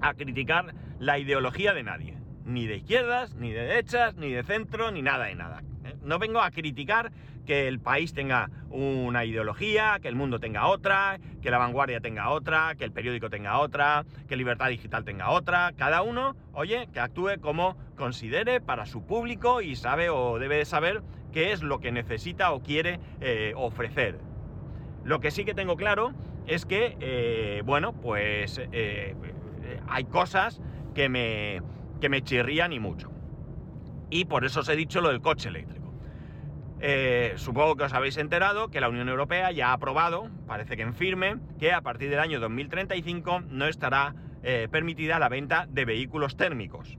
a 0.00 0.14
criticar 0.14 0.74
la 0.98 1.18
ideología 1.18 1.72
de 1.72 1.82
nadie. 1.82 2.18
Ni 2.44 2.66
de 2.66 2.76
izquierdas, 2.76 3.34
ni 3.34 3.52
de 3.52 3.62
derechas, 3.62 4.16
ni 4.16 4.30
de 4.30 4.42
centro, 4.42 4.90
ni 4.90 5.00
nada 5.00 5.24
de 5.24 5.34
nada. 5.34 5.62
¿eh? 5.84 5.94
No 6.02 6.18
vengo 6.18 6.40
a 6.40 6.50
criticar 6.50 7.10
que 7.44 7.68
el 7.68 7.80
país 7.80 8.12
tenga 8.14 8.50
una 8.70 9.24
ideología, 9.24 9.98
que 10.00 10.08
el 10.08 10.16
mundo 10.16 10.40
tenga 10.40 10.66
otra, 10.66 11.18
que 11.42 11.50
la 11.50 11.58
vanguardia 11.58 12.00
tenga 12.00 12.30
otra, 12.30 12.74
que 12.76 12.84
el 12.84 12.92
periódico 12.92 13.30
tenga 13.30 13.58
otra, 13.58 14.04
que 14.26 14.36
Libertad 14.36 14.68
Digital 14.68 15.04
tenga 15.04 15.30
otra. 15.30 15.72
Cada 15.76 16.02
uno, 16.02 16.36
oye, 16.52 16.88
que 16.92 17.00
actúe 17.00 17.40
como 17.40 17.76
considere 17.96 18.60
para 18.60 18.86
su 18.86 19.04
público 19.06 19.60
y 19.60 19.76
sabe 19.76 20.10
o 20.10 20.38
debe 20.38 20.56
de 20.56 20.64
saber 20.64 21.02
qué 21.32 21.52
es 21.52 21.62
lo 21.62 21.80
que 21.80 21.92
necesita 21.92 22.52
o 22.52 22.62
quiere 22.62 23.00
eh, 23.20 23.52
ofrecer. 23.56 24.18
Lo 25.04 25.20
que 25.20 25.30
sí 25.30 25.44
que 25.44 25.54
tengo 25.54 25.76
claro 25.76 26.12
es 26.46 26.66
que, 26.66 26.96
eh, 27.00 27.62
bueno, 27.64 27.92
pues 27.92 28.60
eh, 28.72 29.14
hay 29.86 30.04
cosas 30.04 30.60
que 30.94 31.08
me, 31.08 31.60
que 32.00 32.08
me 32.08 32.22
chirrían 32.22 32.72
y 32.72 32.80
mucho. 32.80 33.10
Y 34.10 34.26
por 34.26 34.44
eso 34.44 34.60
os 34.60 34.68
he 34.68 34.76
dicho 34.76 35.00
lo 35.00 35.08
del 35.08 35.20
coche 35.20 35.48
eléctrico. 35.48 35.83
Eh, 36.86 37.32
supongo 37.36 37.76
que 37.76 37.84
os 37.84 37.94
habéis 37.94 38.18
enterado 38.18 38.68
que 38.68 38.78
la 38.78 38.90
Unión 38.90 39.08
Europea 39.08 39.50
ya 39.52 39.70
ha 39.70 39.72
aprobado, 39.72 40.28
parece 40.46 40.76
que 40.76 40.82
en 40.82 40.92
firme, 40.92 41.36
que 41.58 41.72
a 41.72 41.80
partir 41.80 42.10
del 42.10 42.18
año 42.18 42.40
2035 42.40 43.40
no 43.48 43.66
estará 43.68 44.14
eh, 44.42 44.68
permitida 44.70 45.18
la 45.18 45.30
venta 45.30 45.66
de 45.66 45.86
vehículos 45.86 46.36
térmicos. 46.36 46.98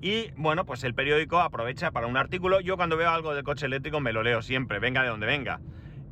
Y 0.00 0.32
bueno, 0.34 0.66
pues 0.66 0.82
el 0.82 0.92
periódico 0.92 1.38
aprovecha 1.38 1.92
para 1.92 2.08
un 2.08 2.16
artículo. 2.16 2.58
Yo 2.58 2.76
cuando 2.76 2.96
veo 2.96 3.10
algo 3.10 3.32
del 3.32 3.44
coche 3.44 3.66
eléctrico 3.66 4.00
me 4.00 4.12
lo 4.12 4.24
leo 4.24 4.42
siempre, 4.42 4.80
venga 4.80 5.04
de 5.04 5.10
donde 5.10 5.26
venga. 5.26 5.60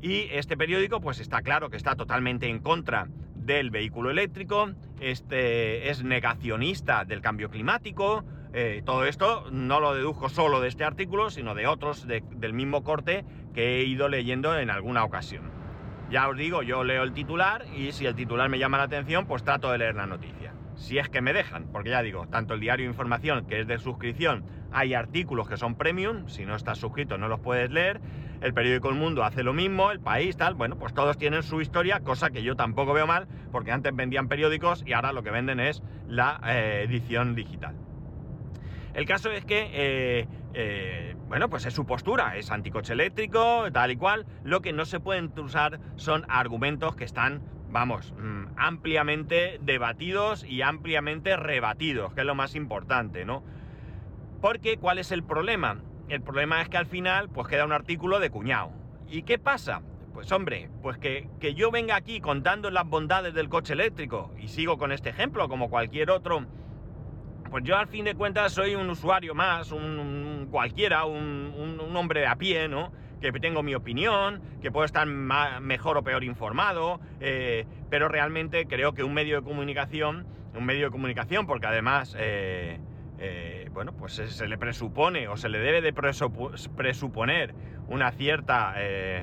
Y 0.01 0.29
este 0.31 0.57
periódico 0.57 1.01
pues 1.01 1.19
está 1.19 1.43
claro 1.43 1.69
que 1.69 1.77
está 1.77 1.97
totalmente 1.97 2.49
en 2.49 2.61
contra 2.61 3.09
del 3.35 3.73
vehículo 3.73 4.09
eléctrico, 4.09 4.71
este 5.01 5.91
es 5.91 6.05
negacionista 6.05 7.05
del 7.05 7.23
cambio 7.23 7.51
climático, 7.51 8.25
eh, 8.59 8.81
todo 8.87 9.05
esto 9.05 9.45
no 9.53 9.81
lo 9.81 9.95
deduzco 9.95 10.31
solo 10.31 10.63
de 10.63 10.69
este 10.69 10.83
artículo, 10.83 11.29
sino 11.29 11.55
de 11.55 11.67
otros 11.67 12.07
del 12.07 12.55
mismo 12.55 12.83
corte 12.83 13.27
que 13.53 13.77
he 13.77 13.85
ido 13.85 14.09
leyendo 14.09 14.59
en 14.59 14.71
alguna 14.71 15.05
ocasión. 15.05 15.51
Ya 16.09 16.27
os 16.27 16.39
digo, 16.39 16.63
yo 16.63 16.83
leo 16.83 17.03
el 17.03 17.13
titular 17.13 17.67
y 17.77 17.93
si 17.93 18.07
el 18.07 18.15
titular 18.15 18.49
me 18.49 18.59
llama 18.59 18.79
la 18.79 18.85
atención, 18.85 19.27
pues 19.27 19.45
trato 19.45 19.71
de 19.71 19.77
leer 19.77 19.97
la 19.97 20.07
noticia. 20.07 20.55
Si 20.75 20.97
es 20.97 21.11
que 21.11 21.21
me 21.21 21.35
dejan, 21.35 21.67
porque 21.71 21.91
ya 21.91 22.01
digo, 22.01 22.29
tanto 22.29 22.55
el 22.55 22.61
diario 22.61 22.87
Información, 22.87 23.45
que 23.47 23.61
es 23.61 23.67
de 23.67 23.77
suscripción, 23.77 24.47
hay 24.73 24.95
artículos 24.95 25.47
que 25.47 25.59
son 25.59 25.75
premium, 25.75 26.27
si 26.27 26.47
no 26.47 26.57
estás 26.57 26.79
suscrito 26.79 27.19
no 27.19 27.29
los 27.29 27.41
puedes 27.41 27.71
leer, 27.71 28.01
el 28.41 28.55
periódico 28.55 28.89
El 28.89 28.95
Mundo 28.95 29.23
hace 29.23 29.43
lo 29.43 29.53
mismo, 29.53 29.91
el 29.91 30.01
país, 30.01 30.35
tal, 30.35 30.55
bueno, 30.55 30.79
pues 30.79 30.95
todos 30.95 31.19
tienen 31.19 31.43
su 31.43 31.61
historia, 31.61 32.01
cosa 32.01 32.31
que 32.31 32.43
yo 32.43 32.57
tampoco 32.57 32.95
veo 32.95 33.07
mal, 33.07 33.29
porque 33.53 33.73
antes 33.73 33.95
vendían 33.95 34.29
periódicos 34.29 34.83
y 34.87 34.95
ahora 34.95 35.13
lo 35.13 35.23
que 35.23 35.31
venden 35.31 35.61
es 35.61 35.83
la 36.09 36.41
eh, 36.47 36.85
edición 36.87 37.35
digital. 37.35 37.86
El 38.97 39.05
caso 39.05 39.31
es 39.31 39.45
que, 39.45 39.69
eh, 39.75 40.27
eh, 40.55 41.15
bueno, 41.29 41.51
pues 41.51 41.67
es 41.67 41.75
su 41.75 41.85
postura, 41.85 42.39
es 42.39 42.51
anticoche 42.51 42.95
eléctrico, 42.95 43.71
tal 43.71 43.91
y 43.91 43.97
cual. 43.97 44.25
Lo 44.43 44.63
que 44.63 44.73
no 44.73 44.87
se 44.87 45.01
pueden 45.01 45.31
usar 45.39 45.81
son 45.97 46.25
argumentos 46.31 46.97
que 46.97 47.05
están, 47.05 47.43
vamos, 47.69 48.15
mm, 48.17 48.55
ampliamente 48.57 49.59
debatidos 49.61 50.45
y 50.45 50.63
ampliamente 50.63 51.37
rebatidos, 51.37 52.15
que 52.15 52.23
es 52.23 52.27
lo 52.27 52.35
más 52.35 52.55
importante, 52.55 53.27
¿no? 53.27 53.43
Porque, 54.41 54.79
¿cuál 54.79 54.97
es 54.97 55.13
el 55.13 55.23
problema? 55.23 55.83
El 56.09 56.23
problema 56.23 56.63
es 56.63 56.71
que 56.71 56.79
al 56.79 56.87
final, 56.87 57.29
pues 57.29 57.49
queda 57.49 57.67
un 57.67 57.73
artículo 57.73 58.19
de 58.19 58.31
cuñado. 58.31 58.71
¿Y 59.11 59.25
qué 59.25 59.39
pasa? 59.39 59.83
Pues 60.15 60.33
hombre, 60.33 60.71
pues 60.81 60.97
que, 60.97 61.29
que 61.39 61.53
yo 61.53 61.71
venga 61.71 61.97
aquí 61.97 62.21
contando 62.21 62.71
las 62.71 62.89
bondades 62.89 63.35
del 63.35 63.51
coche 63.51 63.75
eléctrico, 63.75 64.33
y 64.39 64.49
sigo 64.49 64.79
con 64.79 64.91
este 64.91 65.11
ejemplo, 65.11 65.51
como 65.51 65.69
cualquier 65.69 66.11
otro 66.11 66.47
pues 67.51 67.65
yo 67.65 67.77
al 67.77 67.87
fin 67.87 68.05
de 68.05 68.15
cuentas 68.15 68.53
soy 68.53 68.75
un 68.75 68.89
usuario 68.91 69.35
más, 69.35 69.73
un, 69.73 70.49
cualquiera, 70.51 71.05
un, 71.05 71.79
hombre 71.95 72.21
de 72.21 72.27
a 72.27 72.37
pie, 72.37 72.69
¿no? 72.69 72.93
Que 73.21 73.33
tengo 73.33 73.63
mi 73.63 73.75
opinión, 73.75 74.43
que 74.61 74.71
puedo 74.71 74.85
estar 74.85 75.07
mejor 75.07 75.97
o 75.97 76.03
peor 76.03 76.25
informado, 76.25 77.01
eh, 77.21 77.67
pero 77.89 78.09
realmente 78.09 78.67
creo 78.67 78.93
que 78.93 79.03
un 79.03 79.15
medio 79.15 79.37
de 79.37 79.43
comunicación, 79.43 80.27
un 80.55 80.65
medio 80.65 80.87
de 80.87 80.91
comunicación, 80.91 81.47
porque 81.47 81.67
además, 81.67 82.15
eh, 82.19 82.79
eh, 83.19 83.71
bueno, 83.73 83.93
pues 83.93 84.13
se, 84.15 84.47
le 84.47 84.59
presupone 84.59 85.29
o 85.29 85.37
se 85.37 85.49
le 85.49 85.59
debe 85.59 85.81
de 85.81 85.93
presuponer 85.93 87.55
una 87.89 88.13
cierta 88.13 88.75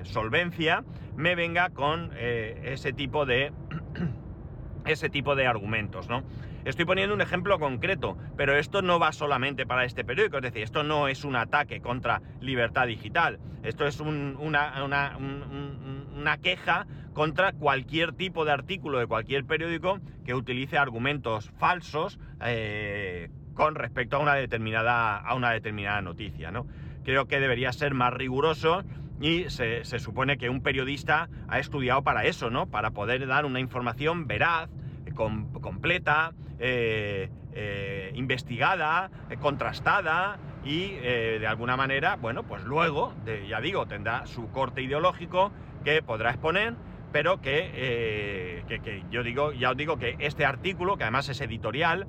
solvencia, 0.04 0.84
me 1.16 1.36
venga 1.36 1.70
con 1.70 2.12
ese 2.18 2.94
tipo 2.94 3.26
de 3.26 3.52
ese 4.86 5.10
tipo 5.10 5.36
de 5.36 5.46
argumentos, 5.46 6.10
¿no? 6.10 6.24
Estoy 6.66 6.86
poniendo 6.86 7.14
un 7.14 7.20
ejemplo 7.20 7.60
concreto, 7.60 8.18
pero 8.38 8.56
esto 8.56 8.82
no 8.82 8.98
va 8.98 9.12
solamente 9.12 9.66
para 9.66 9.84
este 9.84 10.06
periódico, 10.06 10.38
es 10.38 10.44
decir, 10.44 10.64
esto 10.64 10.84
no 10.84 11.10
es 11.10 11.26
un 11.26 11.36
ataque 11.36 11.82
contra 11.82 12.22
libertad 12.40 12.88
digital, 12.88 13.40
esto 13.64 13.86
es 13.86 14.00
una, 14.00 14.82
una, 14.84 16.38
queja 16.38 16.88
contra 17.14 17.52
cualquier 17.52 18.14
tipo 18.14 18.46
de 18.46 18.54
artículo 18.54 19.00
de 19.00 19.08
cualquier 19.08 19.44
periódico 19.44 20.00
que 20.26 20.34
utilice 20.36 20.78
argumentos 20.78 21.52
falsos 21.58 22.18
eh, 22.46 23.30
con 23.54 23.76
respecto 23.76 24.16
a 24.16 24.20
una 24.20 24.36
determinada, 24.36 25.18
a 25.18 25.36
una 25.36 25.52
determinada 25.52 26.02
noticia, 26.02 26.50
¿no? 26.52 26.66
Creo 27.04 27.26
que 27.28 27.42
debería 27.42 27.74
ser 27.74 27.94
más 27.94 28.14
riguroso 28.14 28.84
y 29.20 29.50
se, 29.50 29.84
se, 29.84 30.00
supone 30.00 30.38
que 30.38 30.50
un 30.50 30.62
periodista 30.62 31.30
ha 31.50 31.60
estudiado 31.60 32.04
para 32.04 32.24
eso, 32.24 32.50
¿no? 32.50 32.68
Para 32.68 32.92
poder 32.92 33.28
dar 33.28 33.46
una 33.46 33.60
información 33.60 34.28
veraz, 34.28 34.70
completa, 35.14 36.34
eh, 36.60 37.30
eh, 37.54 38.12
investigada, 38.16 39.12
eh, 39.30 39.38
contrastada 39.38 40.38
y 40.64 40.92
de 40.92 41.46
alguna 41.46 41.76
manera, 41.76 42.16
bueno, 42.16 42.44
pues 42.44 42.64
luego, 42.64 43.14
ya 43.50 43.60
digo, 43.60 43.86
tendrá 43.86 44.26
su 44.28 44.50
corte 44.50 44.82
ideológico 44.82 45.52
que 45.84 46.02
podrá 46.02 46.30
exponer, 46.30 46.76
pero 47.12 47.42
que, 47.42 48.64
yo 49.12 49.24
digo, 49.24 49.52
ya 49.52 49.72
os 49.72 49.78
digo 49.78 49.98
que 49.98 50.16
este 50.20 50.46
artículo, 50.46 50.96
que 50.96 51.04
además 51.04 51.28
es 51.28 51.42
editorial, 51.42 52.08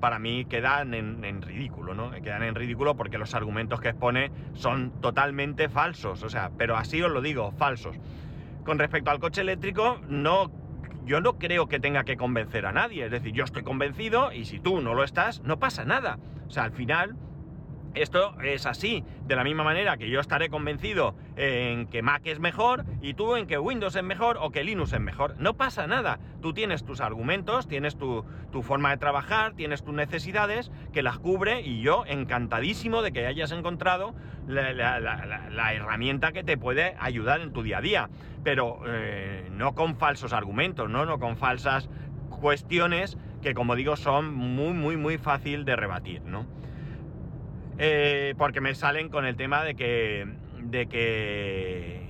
para 0.00 0.18
mí 0.18 0.44
quedan 0.44 0.92
en, 0.92 1.24
en, 1.24 1.40
ridículo, 1.40 1.94
¿no? 1.94 2.10
Quedan 2.10 2.42
en 2.42 2.54
ridículo 2.54 2.94
porque 2.94 3.16
los 3.16 3.34
argumentos 3.34 3.80
que 3.80 3.88
expone 3.88 4.30
son 4.52 5.00
totalmente 5.00 5.70
falsos, 5.70 6.22
o 6.22 6.28
sea, 6.28 6.50
pero 6.58 6.76
así 6.76 7.00
os 7.00 7.10
lo 7.10 7.22
digo, 7.22 7.52
falsos. 7.52 7.96
Con 8.66 8.78
respecto 8.78 9.10
al 9.10 9.18
coche 9.18 9.40
eléctrico, 9.40 9.98
no 10.10 10.50
yo 11.08 11.22
no 11.22 11.38
creo 11.38 11.68
que 11.68 11.80
tenga 11.80 12.04
que 12.04 12.18
convencer 12.18 12.66
a 12.66 12.72
nadie. 12.72 13.06
Es 13.06 13.10
decir, 13.10 13.32
yo 13.32 13.44
estoy 13.44 13.62
convencido 13.62 14.30
y 14.30 14.44
si 14.44 14.60
tú 14.60 14.82
no 14.82 14.94
lo 14.94 15.04
estás, 15.04 15.40
no 15.42 15.58
pasa 15.58 15.86
nada. 15.86 16.18
O 16.46 16.50
sea, 16.50 16.64
al 16.64 16.72
final 16.72 17.16
esto 18.00 18.34
es 18.42 18.66
así, 18.66 19.04
de 19.26 19.36
la 19.36 19.44
misma 19.44 19.64
manera 19.64 19.96
que 19.96 20.10
yo 20.10 20.20
estaré 20.20 20.48
convencido 20.48 21.14
en 21.36 21.86
que 21.86 22.02
Mac 22.02 22.22
es 22.24 22.40
mejor 22.40 22.84
y 23.00 23.14
tú 23.14 23.36
en 23.36 23.46
que 23.46 23.58
Windows 23.58 23.96
es 23.96 24.02
mejor 24.02 24.38
o 24.40 24.50
que 24.50 24.64
Linux 24.64 24.92
es 24.92 25.00
mejor. 25.00 25.34
No 25.38 25.54
pasa 25.54 25.86
nada. 25.86 26.18
Tú 26.40 26.52
tienes 26.52 26.84
tus 26.84 27.00
argumentos, 27.00 27.68
tienes 27.68 27.96
tu, 27.96 28.24
forma 28.62 28.90
de 28.90 28.96
trabajar, 28.96 29.54
tienes 29.54 29.82
tus 29.82 29.94
necesidades 29.94 30.70
que 30.92 31.02
las 31.02 31.18
cubre 31.18 31.60
y 31.62 31.80
yo 31.80 32.04
encantadísimo 32.06 33.02
de 33.02 33.12
que 33.12 33.26
hayas 33.26 33.52
encontrado 33.52 34.14
la, 34.46 35.72
herramienta 35.72 36.32
que 36.32 36.42
te 36.44 36.56
puede 36.56 36.96
ayudar 36.98 37.40
en 37.40 37.52
tu 37.52 37.62
día 37.62 37.78
a 37.78 37.82
día. 37.82 38.10
Pero 38.44 38.80
eh, 38.86 39.48
no 39.52 39.74
con 39.74 39.96
falsos 39.96 40.32
argumentos, 40.32 40.88
¿no? 40.88 41.04
No 41.06 41.18
con 41.18 41.36
falsas 41.36 41.88
cuestiones 42.40 43.18
que 43.42 43.54
como 43.54 43.76
digo 43.76 43.96
son 43.96 44.34
muy, 44.34 44.72
muy, 44.72 44.96
muy 44.96 45.18
fácil 45.18 45.64
de 45.64 45.76
rebatir, 45.76 46.22
¿no? 46.22 46.46
Eh, 47.78 48.34
porque 48.36 48.60
me 48.60 48.74
salen 48.74 49.08
con 49.08 49.24
el 49.24 49.36
tema 49.36 49.62
de 49.62 49.76
que, 49.76 50.26
de 50.60 50.88
que, 50.88 52.00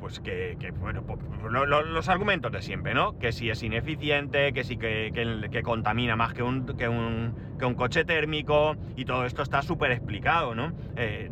pues 0.00 0.18
que, 0.18 0.56
bueno, 0.80 1.04
los 1.42 2.08
argumentos 2.08 2.50
de 2.50 2.62
siempre, 2.62 2.94
¿no? 2.94 3.18
Que 3.18 3.30
si 3.32 3.50
es 3.50 3.62
ineficiente, 3.62 4.54
que 4.54 4.64
si 4.64 4.78
que, 4.78 5.12
que 5.52 5.62
contamina 5.62 6.16
más 6.16 6.32
que 6.32 6.42
un, 6.42 6.66
que 6.66 6.88
un, 6.88 7.34
que 7.58 7.66
un, 7.66 7.74
coche 7.74 8.06
térmico, 8.06 8.76
y 8.96 9.04
todo 9.04 9.26
esto 9.26 9.42
está 9.42 9.60
súper 9.60 9.92
explicado, 9.92 10.54
¿no? 10.54 10.72
Eh, 10.96 11.30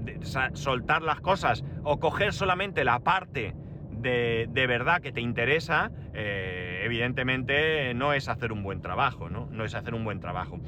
soltar 0.52 1.00
las 1.00 1.23
cosas 1.23 1.64
o 1.83 1.99
coger 1.99 2.35
solamente 2.35 2.85
la 2.85 2.99
parte 2.99 3.54
de, 3.90 4.49
de 4.50 4.66
verdad 4.66 5.00
que 5.00 5.12
te 5.12 5.23
interesa, 5.23 5.90
eh, 6.12 6.83
evidentemente 6.85 7.95
no 7.95 8.12
es 8.12 8.28
hacer 8.28 8.52
un 8.52 8.62
buen 8.62 8.83
trabajo, 8.83 9.30
¿no? 9.30 9.49
No 9.50 9.64
es 9.64 9.75
hacer 9.75 9.95
un 9.95 10.04
buen 10.04 10.21
trabajo 10.21 10.61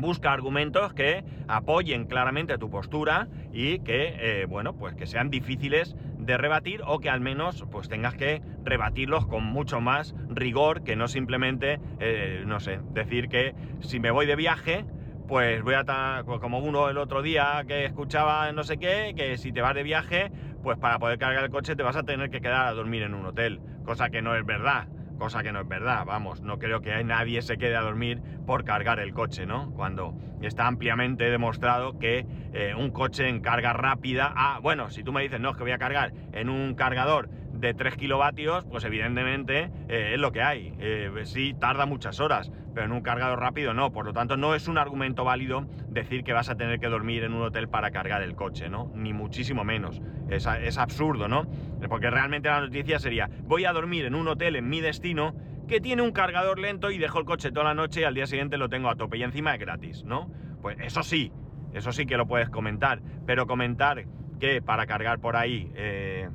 busca 0.00 0.32
argumentos 0.32 0.92
que 0.94 1.24
apoyen 1.46 2.06
claramente 2.06 2.58
tu 2.58 2.70
postura 2.70 3.28
y 3.52 3.80
que, 3.80 4.14
eh, 4.18 4.46
bueno, 4.46 4.74
pues 4.74 4.94
que 4.94 5.06
sean 5.06 5.30
difíciles 5.30 5.96
de 6.18 6.36
rebatir 6.36 6.82
o 6.86 6.98
que 6.98 7.10
al 7.10 7.20
menos 7.20 7.64
pues 7.70 7.88
tengas 7.88 8.14
que 8.14 8.42
rebatirlos 8.64 9.26
con 9.26 9.44
mucho 9.44 9.80
más 9.80 10.14
rigor 10.28 10.82
que 10.82 10.96
no 10.96 11.08
simplemente, 11.08 11.80
eh, 11.98 12.44
no 12.46 12.60
sé, 12.60 12.80
decir 12.92 13.28
que 13.28 13.54
si 13.80 14.00
me 14.00 14.10
voy 14.10 14.26
de 14.26 14.36
viaje, 14.36 14.84
pues 15.26 15.62
voy 15.62 15.74
a 15.74 15.80
estar 15.80 16.24
como 16.24 16.58
uno 16.58 16.88
el 16.88 16.98
otro 16.98 17.22
día 17.22 17.62
que 17.66 17.84
escuchaba 17.84 18.50
no 18.52 18.64
sé 18.64 18.78
qué, 18.78 19.12
que 19.16 19.38
si 19.38 19.52
te 19.52 19.60
vas 19.60 19.74
de 19.74 19.82
viaje, 19.82 20.32
pues 20.62 20.76
para 20.78 20.98
poder 20.98 21.18
cargar 21.18 21.44
el 21.44 21.50
coche 21.50 21.76
te 21.76 21.82
vas 21.82 21.96
a 21.96 22.02
tener 22.02 22.30
que 22.30 22.40
quedar 22.40 22.66
a 22.66 22.72
dormir 22.72 23.02
en 23.02 23.14
un 23.14 23.26
hotel, 23.26 23.60
cosa 23.84 24.10
que 24.10 24.22
no 24.22 24.34
es 24.36 24.44
verdad 24.44 24.88
cosa 25.20 25.42
que 25.42 25.52
no 25.52 25.60
es 25.60 25.68
verdad, 25.68 26.06
vamos, 26.06 26.42
no 26.42 26.58
creo 26.58 26.80
que 26.80 27.04
nadie 27.04 27.42
se 27.42 27.58
quede 27.58 27.76
a 27.76 27.82
dormir 27.82 28.22
por 28.46 28.64
cargar 28.64 28.98
el 29.00 29.12
coche, 29.12 29.44
¿no? 29.44 29.70
Cuando 29.74 30.14
está 30.40 30.66
ampliamente 30.66 31.30
demostrado 31.30 31.98
que 31.98 32.24
eh, 32.54 32.74
un 32.74 32.90
coche 32.90 33.28
en 33.28 33.40
carga 33.40 33.74
rápida, 33.74 34.32
ah, 34.34 34.60
bueno, 34.62 34.88
si 34.88 35.04
tú 35.04 35.12
me 35.12 35.20
dices, 35.20 35.38
no, 35.38 35.50
es 35.50 35.56
que 35.58 35.62
voy 35.62 35.72
a 35.72 35.78
cargar 35.78 36.14
en 36.32 36.48
un 36.48 36.74
cargador 36.74 37.28
de 37.60 37.74
3 37.74 37.96
kilovatios, 37.96 38.64
pues 38.64 38.84
evidentemente 38.84 39.70
eh, 39.88 40.12
es 40.14 40.20
lo 40.20 40.32
que 40.32 40.42
hay. 40.42 40.72
Eh, 40.78 41.10
sí, 41.24 41.54
tarda 41.58 41.86
muchas 41.86 42.18
horas, 42.20 42.50
pero 42.74 42.86
en 42.86 42.92
un 42.92 43.02
cargador 43.02 43.38
rápido 43.38 43.74
no. 43.74 43.92
Por 43.92 44.06
lo 44.06 44.12
tanto, 44.12 44.36
no 44.36 44.54
es 44.54 44.66
un 44.66 44.78
argumento 44.78 45.24
válido 45.24 45.66
decir 45.88 46.24
que 46.24 46.32
vas 46.32 46.48
a 46.48 46.56
tener 46.56 46.80
que 46.80 46.88
dormir 46.88 47.24
en 47.24 47.34
un 47.34 47.42
hotel 47.42 47.68
para 47.68 47.90
cargar 47.90 48.22
el 48.22 48.34
coche, 48.34 48.68
¿no? 48.68 48.90
Ni 48.94 49.12
muchísimo 49.12 49.62
menos. 49.64 50.00
Es, 50.28 50.46
es 50.46 50.78
absurdo, 50.78 51.28
¿no? 51.28 51.46
Porque 51.88 52.10
realmente 52.10 52.48
la 52.48 52.60
noticia 52.60 52.98
sería, 52.98 53.28
voy 53.42 53.66
a 53.66 53.72
dormir 53.72 54.06
en 54.06 54.14
un 54.14 54.26
hotel 54.28 54.56
en 54.56 54.68
mi 54.68 54.80
destino 54.80 55.34
que 55.68 55.80
tiene 55.80 56.02
un 56.02 56.12
cargador 56.12 56.58
lento 56.58 56.90
y 56.90 56.98
dejo 56.98 57.20
el 57.20 57.24
coche 57.24 57.52
toda 57.52 57.66
la 57.66 57.74
noche 57.74 58.00
y 58.00 58.04
al 58.04 58.14
día 58.14 58.26
siguiente 58.26 58.56
lo 58.56 58.68
tengo 58.68 58.88
a 58.88 58.96
tope 58.96 59.18
y 59.18 59.22
encima 59.22 59.54
es 59.54 59.60
gratis, 59.60 60.04
¿no? 60.04 60.28
Pues 60.60 60.76
eso 60.80 61.02
sí, 61.02 61.32
eso 61.72 61.92
sí 61.92 62.06
que 62.06 62.16
lo 62.16 62.26
puedes 62.26 62.50
comentar, 62.50 63.00
pero 63.26 63.46
comentar 63.46 64.04
que 64.40 64.62
para 64.62 64.86
cargar 64.86 65.20
por 65.20 65.36
ahí 65.36 65.70
eh, 65.76 66.28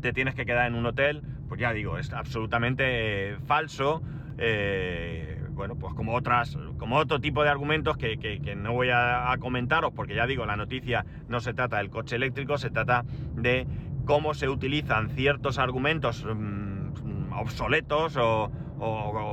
te 0.00 0.12
tienes 0.12 0.34
que 0.34 0.46
quedar 0.46 0.66
en 0.66 0.74
un 0.74 0.86
hotel, 0.86 1.22
pues 1.48 1.60
ya 1.60 1.72
digo, 1.72 1.98
es 1.98 2.12
absolutamente 2.12 2.84
eh, 3.30 3.38
falso. 3.46 4.02
Eh, 4.38 5.42
bueno, 5.52 5.76
pues 5.76 5.94
como 5.94 6.14
otras, 6.14 6.58
como 6.76 6.96
otro 6.96 7.18
tipo 7.18 7.42
de 7.42 7.48
argumentos 7.48 7.96
que, 7.96 8.16
no 8.56 8.74
voy 8.74 8.90
a, 8.92 9.34
comentaros, 9.40 9.92
porque 9.94 10.14
ya 10.14 10.26
digo, 10.26 10.44
la 10.44 10.56
noticia 10.56 11.06
no 11.28 11.40
se 11.40 11.54
trata 11.54 11.78
del 11.78 11.88
coche 11.88 12.16
eléctrico, 12.16 12.58
se 12.58 12.70
trata 12.70 13.04
de 13.34 13.66
cómo 14.04 14.34
se 14.34 14.48
utilizan 14.50 15.08
ciertos 15.08 15.58
argumentos 15.58 16.24
mm, 16.24 17.32
obsoletos 17.32 18.16
o, 18.18 18.50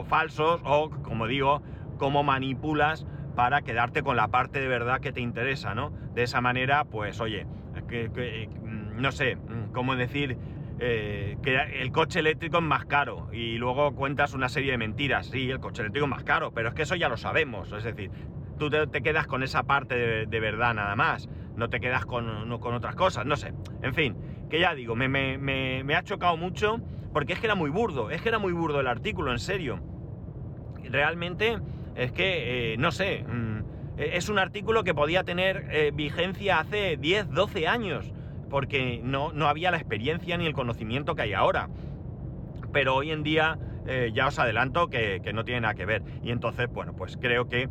falsos, 0.07 0.61
o 0.63 0.89
como 0.89 1.27
digo, 1.27 1.61
cómo 1.97 2.23
manipulas 2.23 3.05
para 3.35 3.61
quedarte 3.61 4.01
con 4.01 4.15
la 4.15 4.29
parte 4.29 4.61
de 4.61 4.67
verdad 4.67 5.01
que 5.01 5.11
te 5.11 5.19
interesa, 5.19 5.75
¿no? 5.75 5.91
De 6.13 6.23
esa 6.23 6.39
manera, 6.39 6.85
pues 6.85 7.19
oye, 7.19 7.45
que, 7.87 8.49
mm, 8.61 9.01
no 9.01 9.11
sé, 9.11 9.35
mm, 9.35 9.71
cómo 9.73 9.95
decir 9.95 10.37
eh, 10.79 11.37
que 11.43 11.55
el 11.55 11.91
coche 11.91 12.19
eléctrico 12.19 12.57
es 12.57 12.63
más 12.63 12.85
caro 12.85 13.29
y 13.31 13.57
luego 13.57 13.93
cuentas 13.93 14.33
una 14.33 14.49
serie 14.49 14.71
de 14.71 14.77
mentiras. 14.77 15.27
Sí, 15.27 15.49
el 15.49 15.59
coche 15.59 15.81
eléctrico 15.81 16.05
es 16.05 16.09
más 16.09 16.23
caro, 16.23 16.51
pero 16.51 16.69
es 16.69 16.75
que 16.75 16.81
eso 16.81 16.95
ya 16.95 17.09
lo 17.09 17.17
sabemos. 17.17 17.71
Es 17.71 17.83
decir, 17.83 18.11
tú 18.57 18.69
te, 18.69 19.01
quedas 19.01 19.27
con 19.27 19.43
esa 19.43 19.63
parte 19.63 20.25
de, 20.25 20.39
verdad 20.39 20.73
nada 20.73 20.95
más, 20.95 21.29
no 21.55 21.69
te 21.69 21.79
quedas 21.79 22.05
con, 22.05 22.57
con, 22.59 22.73
otras 22.73 22.95
cosas, 22.95 23.25
no 23.25 23.35
sé. 23.35 23.53
En 23.81 23.93
fin, 23.93 24.15
que 24.49 24.59
ya 24.59 24.73
digo, 24.73 24.95
me, 24.95 25.07
me, 25.07 25.95
ha 25.95 26.03
chocado 26.03 26.37
mucho 26.37 26.79
porque 27.13 27.33
es 27.33 27.39
que 27.39 27.47
era 27.47 27.55
muy 27.55 27.69
burdo, 27.69 28.09
es 28.09 28.21
que 28.21 28.29
era 28.29 28.39
muy 28.39 28.53
burdo 28.53 28.79
el 28.79 28.87
artículo, 28.87 29.31
en 29.31 29.39
serio. 29.39 29.79
Realmente 30.83 31.59
es 31.95 32.11
que, 32.11 32.73
eh, 32.73 32.77
no 32.77 32.91
sé, 32.91 33.23
mm, 33.23 33.97
es 33.97 34.29
un 34.29 34.39
artículo 34.39 34.83
que 34.83 34.95
podía 34.95 35.23
tener 35.23 35.67
eh, 35.71 35.91
vigencia 35.93 36.59
hace 36.59 36.97
10, 36.97 37.29
12 37.29 37.67
años 37.67 38.11
porque 38.53 39.01
no, 39.03 39.31
había 39.47 39.71
la 39.71 39.77
experiencia 39.77 40.37
ni 40.37 40.45
el 40.45 40.53
conocimiento 40.53 41.15
que 41.15 41.23
hay 41.23 41.33
ahora. 41.33 41.69
Pero 42.71 42.93
hoy 42.93 43.09
en 43.09 43.23
día 43.23 43.57
eh, 43.87 44.11
ya 44.13 44.27
os 44.27 44.37
adelanto 44.37 44.91
que, 44.91 45.19
no 45.33 45.43
tiene 45.43 45.61
nada 45.61 45.73
que 45.73 45.87
ver. 45.87 46.03
Y 46.21 46.29
entonces, 46.29 46.67
bueno, 46.71 46.95
pues 46.95 47.17
creo 47.17 47.49
que 47.49 47.67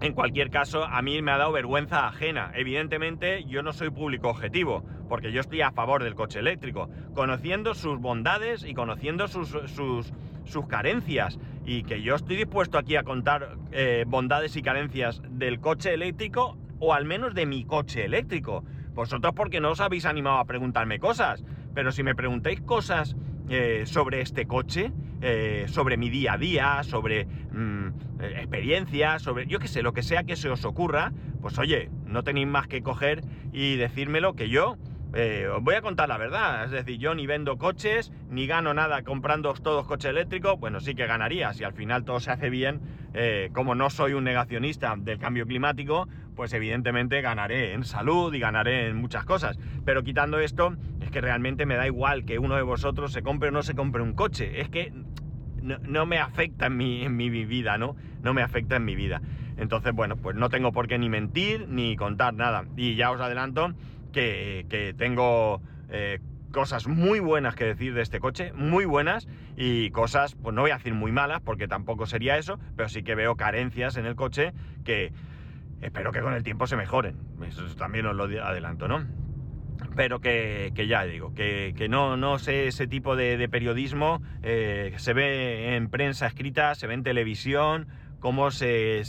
en 0.00 0.12
cualquier 0.12 0.50
caso, 0.50 0.84
a 0.84 1.02
mí 1.02 1.20
me 1.22 1.32
ha 1.32 1.38
dado 1.38 1.50
vergüenza 1.50 2.06
ajena. 2.06 2.52
Evidentemente, 2.54 3.42
yo 3.46 3.64
no 3.64 3.72
soy 3.72 3.90
público 3.90 4.28
objetivo, 4.28 4.84
porque 5.08 5.32
yo 5.32 5.40
estoy 5.40 5.62
a 5.62 5.72
favor 5.72 6.04
del 6.04 6.14
coche 6.14 6.38
eléctrico, 6.38 6.88
conociendo 7.12 7.74
sus 7.74 7.98
bondades 7.98 8.64
y 8.64 8.74
conociendo 8.74 9.26
sus, 9.26 9.48
sus, 9.48 10.66
carencias. 10.68 11.36
Y 11.66 11.82
que 11.82 12.00
yo 12.00 12.14
estoy 12.14 12.36
dispuesto 12.36 12.78
aquí 12.78 12.94
a 12.94 13.02
contar 13.02 13.56
eh, 13.72 14.04
bondades 14.06 14.54
y 14.54 14.62
carencias 14.62 15.20
del 15.30 15.58
coche 15.58 15.92
eléctrico, 15.92 16.56
o 16.78 16.94
al 16.94 17.06
menos 17.06 17.34
de 17.34 17.46
mi 17.46 17.64
coche 17.64 18.04
eléctrico. 18.04 18.62
Vosotros 18.94 19.34
porque 19.34 19.60
no 19.60 19.70
os 19.70 19.80
habéis 19.80 20.06
animado 20.06 20.38
a 20.38 20.44
preguntarme 20.44 20.98
cosas, 20.98 21.44
pero 21.74 21.90
si 21.90 22.02
me 22.02 22.14
preguntáis 22.14 22.60
cosas 22.60 23.16
eh, 23.48 23.82
sobre 23.86 24.20
este 24.20 24.46
coche, 24.46 24.92
eh, 25.20 25.66
sobre 25.68 25.96
mi 25.96 26.10
día 26.10 26.34
a 26.34 26.38
día, 26.38 26.82
sobre 26.84 27.26
mm, 27.26 27.88
eh, 28.20 28.34
experiencias, 28.38 29.22
sobre 29.22 29.46
yo 29.46 29.58
qué 29.58 29.68
sé, 29.68 29.82
lo 29.82 29.92
que 29.92 30.02
sea 30.02 30.22
que 30.22 30.36
se 30.36 30.48
os 30.48 30.64
ocurra, 30.64 31.12
pues 31.42 31.58
oye, 31.58 31.90
no 32.06 32.22
tenéis 32.22 32.46
más 32.46 32.68
que 32.68 32.82
coger 32.82 33.24
y 33.52 33.76
decírmelo 33.76 34.34
que 34.34 34.48
yo 34.48 34.76
eh, 35.14 35.46
os 35.48 35.62
voy 35.62 35.76
a 35.76 35.82
contar 35.82 36.08
la 36.08 36.18
verdad, 36.18 36.64
es 36.64 36.70
decir, 36.72 36.98
yo 36.98 37.14
ni 37.14 37.26
vendo 37.26 37.56
coches, 37.56 38.12
ni 38.28 38.46
gano 38.46 38.74
nada 38.74 39.02
comprando 39.02 39.52
todos 39.54 39.86
coches 39.86 40.10
eléctricos, 40.10 40.58
bueno, 40.58 40.80
sí 40.80 40.94
que 40.94 41.06
ganaría, 41.06 41.52
si 41.52 41.62
al 41.62 41.72
final 41.72 42.04
todo 42.04 42.18
se 42.18 42.32
hace 42.32 42.50
bien, 42.50 42.80
eh, 43.14 43.50
como 43.52 43.74
no 43.74 43.90
soy 43.90 44.14
un 44.14 44.24
negacionista 44.24 44.94
del 44.98 45.18
cambio 45.18 45.46
climático, 45.46 46.08
pues 46.34 46.52
evidentemente 46.52 47.20
ganaré 47.20 47.74
en 47.74 47.84
salud 47.84 48.34
y 48.34 48.40
ganaré 48.40 48.88
en 48.88 48.96
muchas 48.96 49.24
cosas, 49.24 49.56
pero 49.84 50.02
quitando 50.02 50.40
esto, 50.40 50.74
es 51.00 51.10
que 51.10 51.20
realmente 51.20 51.64
me 51.64 51.76
da 51.76 51.86
igual 51.86 52.24
que 52.24 52.40
uno 52.40 52.56
de 52.56 52.62
vosotros 52.62 53.12
se 53.12 53.22
compre 53.22 53.50
o 53.50 53.52
no 53.52 53.62
se 53.62 53.74
compre 53.74 54.02
un 54.02 54.14
coche, 54.14 54.60
es 54.60 54.68
que 54.68 54.92
no, 55.62 56.06
me 56.06 56.18
afecta 56.18 56.66
en 56.66 56.76
mi, 56.76 57.04
en 57.04 57.16
mi 57.16 57.30
vida, 57.30 57.78
¿no? 57.78 57.96
No 58.22 58.34
me 58.34 58.42
afecta 58.42 58.76
en 58.76 58.84
mi 58.84 58.94
vida. 58.94 59.22
Entonces, 59.56 59.92
bueno, 59.94 60.16
pues 60.16 60.36
no 60.36 60.48
tengo 60.50 60.72
por 60.72 60.88
qué 60.88 60.98
ni 60.98 61.08
mentir 61.08 61.68
ni 61.68 61.96
contar 61.96 62.34
nada. 62.34 62.64
Y 62.76 62.96
ya 62.96 63.10
os 63.10 63.20
adelanto 63.20 63.72
que, 64.14 64.94
tengo 64.96 65.60
eh, 65.90 66.20
cosas 66.52 66.86
muy 66.86 67.20
buenas 67.20 67.54
que 67.54 67.64
decir 67.64 67.94
de 67.94 68.02
este 68.02 68.20
coche, 68.20 68.52
muy 68.54 68.84
buenas, 68.84 69.26
y 69.56 69.90
cosas, 69.90 70.36
pues 70.36 70.54
no 70.54 70.62
voy 70.62 70.70
a 70.70 70.76
decir 70.76 70.94
muy 70.94 71.12
malas, 71.12 71.40
porque 71.40 71.68
tampoco 71.68 72.06
sería 72.06 72.38
eso, 72.38 72.58
pero 72.76 72.88
sí 72.88 73.02
que 73.02 73.14
veo 73.14 73.36
carencias 73.36 73.96
en 73.96 74.06
el 74.06 74.14
coche 74.14 74.52
que 74.84 75.12
espero 75.82 76.12
que 76.12 76.20
con 76.20 76.32
el 76.32 76.42
tiempo 76.42 76.66
se 76.66 76.76
mejoren. 76.76 77.16
Eso 77.46 77.62
también 77.76 78.06
os 78.06 78.14
lo 78.14 78.24
adelanto, 78.24 78.88
¿no? 78.88 79.04
Pero 79.96 80.20
que, 80.20 80.72
ya 80.88 81.04
digo, 81.04 81.34
que, 81.34 81.74
no, 81.88 82.38
sé 82.38 82.68
ese 82.68 82.86
tipo 82.86 83.16
de, 83.16 83.48
periodismo, 83.48 84.22
eh, 84.42 84.94
se 84.96 85.12
ve 85.12 85.76
en 85.76 85.88
prensa 85.88 86.26
escrita, 86.26 86.74
se 86.74 86.86
ve 86.86 86.94
en 86.94 87.02
televisión, 87.02 87.88
cómo 88.20 88.50
se 88.50 89.02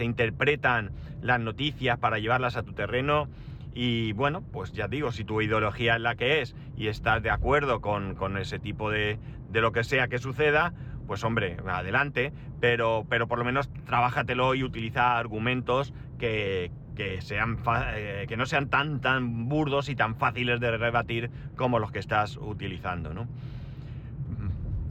interpretan 0.00 0.92
las 1.22 1.40
noticias 1.40 1.98
para 1.98 2.18
llevarlas 2.18 2.56
a 2.56 2.62
tu 2.62 2.72
terreno. 2.74 3.28
Y 3.74 4.12
bueno, 4.12 4.42
pues 4.52 4.72
ya 4.72 4.88
digo, 4.88 5.12
si 5.12 5.24
tu 5.24 5.40
ideología 5.40 5.96
es 5.96 6.00
la 6.00 6.14
que 6.14 6.42
es 6.42 6.54
y 6.76 6.88
estás 6.88 7.22
de 7.22 7.30
acuerdo 7.30 7.80
con, 7.80 8.36
ese 8.36 8.58
tipo 8.58 8.90
de, 8.90 9.18
de, 9.50 9.60
lo 9.60 9.72
que 9.72 9.82
sea 9.84 10.08
que 10.08 10.18
suceda, 10.18 10.74
pues 11.06 11.24
hombre, 11.24 11.56
adelante, 11.66 12.32
pero, 12.60 13.06
pero 13.08 13.26
por 13.26 13.38
lo 13.38 13.44
menos 13.44 13.70
trabájatelo 13.86 14.54
y 14.54 14.62
utiliza 14.62 15.18
argumentos 15.18 15.94
que, 16.18 16.70
que, 16.94 17.20
sean 17.22 17.58
eh, 17.94 18.26
que 18.28 18.36
no 18.36 18.46
sean 18.46 18.68
tan, 18.68 19.00
tan 19.00 19.48
burdos 19.48 19.88
y 19.88 19.96
tan 19.96 20.16
fáciles 20.16 20.60
de 20.60 20.76
rebatir 20.76 21.30
como 21.56 21.78
los 21.78 21.90
que 21.92 21.98
estás 21.98 22.36
utilizando, 22.36 23.14
¿no? 23.14 23.26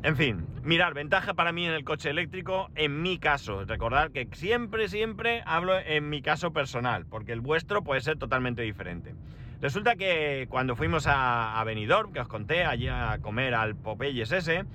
En 0.03 0.15
fin, 0.15 0.47
mirar, 0.63 0.95
ventaja 0.95 1.35
para 1.35 1.51
mí 1.51 1.67
en 1.67 1.73
el 1.73 1.83
coche 1.83 2.09
eléctrico, 2.09 2.71
en 2.73 3.03
mi 3.03 3.19
caso. 3.19 3.65
Recordar 3.65 4.09
que 4.09 4.27
siempre, 4.31 4.87
siempre 4.87 5.43
hablo 5.45 5.77
en 5.77 6.09
mi 6.09 6.23
caso 6.23 6.51
personal, 6.51 7.05
porque 7.05 7.33
el 7.33 7.39
vuestro 7.39 7.83
puede 7.83 8.01
ser 8.01 8.17
totalmente 8.17 8.63
diferente. 8.63 9.13
Resulta 9.61 9.95
que 9.95 10.47
cuando 10.49 10.75
fuimos 10.75 11.05
a, 11.07 11.61
Benidorm, 11.67 12.13
que 12.13 12.19
os 12.19 12.27
conté, 12.27 12.65
allí 12.65 12.87
a 12.87 13.19
comer 13.21 13.53
al 13.53 13.75
Popeyes 13.75 14.31
ese, 14.31 14.65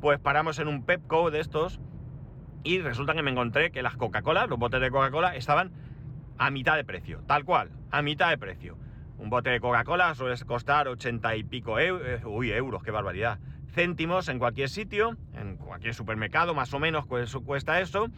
pues 0.00 0.18
paramos 0.18 0.58
en 0.58 0.68
un 0.68 0.86
Pepco 0.86 1.30
de 1.30 1.40
estos 1.40 1.78
y 2.64 2.78
resulta 2.80 3.12
que 3.12 3.22
me 3.22 3.30
encontré 3.30 3.72
que 3.72 3.82
las 3.82 3.98
Coca-Cola, 3.98 4.46
los 4.46 4.58
botes 4.58 4.80
de 4.80 4.90
Coca-Cola, 4.90 5.36
estaban 5.36 5.70
a 6.38 6.50
mitad 6.50 6.76
de 6.76 6.84
precio, 6.84 7.20
tal 7.26 7.44
cual, 7.44 7.68
a 7.90 8.00
mitad 8.00 8.30
de 8.30 8.38
precio. 8.38 8.78
Un 9.18 9.28
bote 9.28 9.50
de 9.50 9.60
Coca-Cola 9.60 10.14
suele 10.14 10.34
costar 10.46 10.88
80 10.88 11.36
y 11.36 11.44
pico 11.44 11.78
euros, 11.78 12.08
eh, 12.08 12.22
uy, 12.24 12.52
euros, 12.52 12.82
qué 12.82 12.90
barbaridad 12.90 13.38
céntimos 13.72 14.28
en 14.28 14.38
cualquier 14.38 14.68
sitio, 14.68 15.16
en 15.34 15.56
cualquier 15.56 15.94
supermercado, 15.94 16.54
más 16.54 16.72
o 16.74 16.78
menos 16.78 17.06
cuesta 17.06 17.80
eso. 17.80 18.08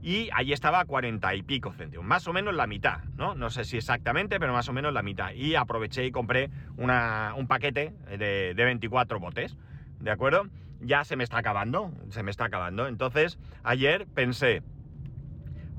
Y 0.00 0.30
allí 0.32 0.52
estaba 0.52 0.80
a 0.80 0.84
40 0.84 1.34
y 1.34 1.42
pico 1.42 1.72
céntimos, 1.72 2.06
más 2.06 2.26
o 2.28 2.32
menos 2.32 2.54
la 2.54 2.66
mitad, 2.66 3.02
¿no? 3.16 3.34
No 3.34 3.50
sé 3.50 3.64
si 3.64 3.76
exactamente, 3.76 4.38
pero 4.38 4.52
más 4.52 4.68
o 4.68 4.72
menos 4.72 4.92
la 4.92 5.02
mitad. 5.02 5.32
Y 5.32 5.56
aproveché 5.56 6.06
y 6.06 6.12
compré 6.12 6.50
un 6.76 7.46
paquete 7.48 7.92
de, 8.16 8.54
de 8.54 8.64
24 8.64 9.18
botes, 9.18 9.56
¿de 9.98 10.10
acuerdo? 10.10 10.46
Ya 10.80 11.04
se 11.04 11.16
me 11.16 11.24
está 11.24 11.38
acabando, 11.38 11.92
se 12.10 12.22
me 12.22 12.30
está 12.30 12.44
acabando. 12.44 12.86
Entonces, 12.86 13.38
ayer 13.64 14.06
pensé, 14.06 14.62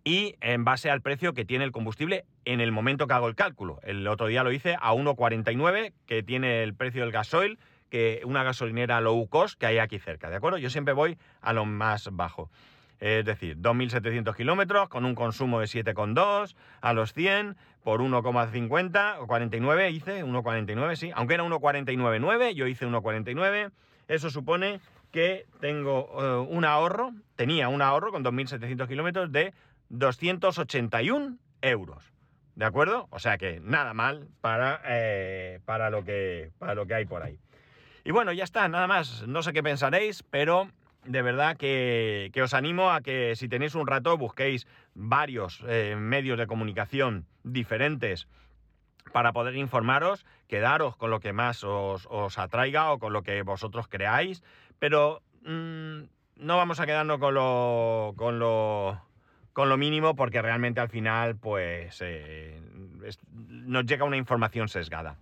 Y 0.04 0.34
en 0.42 0.64
base 0.64 0.90
al 0.90 1.00
precio 1.00 1.32
que 1.32 1.46
tiene 1.46 1.64
el 1.64 1.72
combustible 1.72 2.26
en 2.44 2.60
el 2.60 2.70
momento 2.70 3.06
que 3.06 3.14
hago 3.14 3.28
el 3.28 3.34
cálculo. 3.34 3.80
El 3.82 4.06
otro 4.08 4.26
día 4.26 4.44
lo 4.44 4.52
hice 4.52 4.76
a 4.78 4.92
1,49, 4.92 5.94
que 6.04 6.22
tiene 6.22 6.64
el 6.64 6.74
precio 6.74 7.00
del 7.00 7.12
gasoil, 7.12 7.58
que 7.92 8.22
una 8.24 8.42
gasolinera 8.42 9.02
low 9.02 9.28
cost 9.28 9.60
que 9.60 9.66
hay 9.66 9.76
aquí 9.76 9.98
cerca, 9.98 10.30
¿de 10.30 10.36
acuerdo? 10.36 10.56
Yo 10.56 10.70
siempre 10.70 10.94
voy 10.94 11.18
a 11.42 11.52
lo 11.52 11.66
más 11.66 12.08
bajo. 12.10 12.50
Es 13.00 13.22
decir, 13.26 13.58
2.700 13.58 14.34
kilómetros 14.34 14.88
con 14.88 15.04
un 15.04 15.14
consumo 15.14 15.60
de 15.60 15.66
7,2 15.66 16.56
a 16.80 16.92
los 16.94 17.12
100 17.12 17.54
por 17.84 18.00
1,50 18.00 19.18
o 19.20 19.26
49 19.26 19.90
hice, 19.90 20.24
1,49 20.24 20.96
sí, 20.96 21.10
aunque 21.14 21.34
era 21.34 21.44
1,49,9, 21.44 22.54
yo 22.54 22.66
hice 22.66 22.86
1,49. 22.86 23.72
Eso 24.08 24.30
supone 24.30 24.80
que 25.10 25.44
tengo 25.60 26.08
eh, 26.18 26.46
un 26.48 26.64
ahorro, 26.64 27.12
tenía 27.36 27.68
un 27.68 27.82
ahorro 27.82 28.10
con 28.10 28.24
2.700 28.24 28.88
kilómetros 28.88 29.30
de 29.32 29.52
281 29.90 31.36
euros. 31.60 32.10
¿De 32.54 32.64
acuerdo? 32.64 33.06
O 33.10 33.18
sea 33.18 33.36
que 33.36 33.60
nada 33.60 33.92
mal 33.92 34.28
para, 34.40 34.80
eh, 34.86 35.60
para, 35.66 35.90
lo 35.90 36.04
que, 36.04 36.52
para 36.58 36.74
lo 36.74 36.86
que 36.86 36.94
hay 36.94 37.04
por 37.04 37.22
ahí. 37.22 37.38
Y 38.04 38.10
bueno, 38.10 38.32
ya 38.32 38.44
está, 38.44 38.68
nada 38.68 38.86
más. 38.86 39.26
No 39.26 39.42
sé 39.42 39.52
qué 39.52 39.62
pensaréis, 39.62 40.22
pero 40.22 40.68
de 41.04 41.22
verdad 41.22 41.56
que, 41.56 42.30
os 42.42 42.54
animo 42.54 42.90
a 42.90 43.00
que 43.00 43.34
si 43.36 43.48
tenéis 43.48 43.74
un 43.74 43.86
rato 43.86 44.16
busquéis 44.16 44.66
varios 44.94 45.62
eh, 45.66 45.96
medios 45.96 46.38
de 46.38 46.46
comunicación 46.46 47.26
diferentes 47.42 48.28
para 49.12 49.32
poder 49.32 49.56
informaros, 49.56 50.24
quedaros 50.46 50.96
con 50.96 51.10
lo 51.10 51.20
que 51.20 51.32
más 51.32 51.64
os, 51.64 52.06
atraiga 52.38 52.92
o 52.92 52.98
con 52.98 53.12
lo 53.12 53.22
que 53.22 53.42
vosotros 53.42 53.88
creáis, 53.88 54.42
pero 54.78 55.22
mm, 55.42 56.02
no 56.36 56.56
vamos 56.56 56.78
a 56.80 56.86
quedarnos 56.86 57.18
con 57.18 57.34
lo, 57.34 58.14
con 58.16 58.38
lo, 58.38 59.00
con 59.52 59.68
lo 59.68 59.76
mínimo 59.76 60.14
porque 60.14 60.40
realmente 60.40 60.80
al 60.80 60.88
final 60.88 61.36
pues 61.36 61.98
eh, 62.00 62.60
nos 63.36 63.86
llega 63.86 64.04
una 64.04 64.16
información 64.16 64.68
sesgada. 64.68 65.16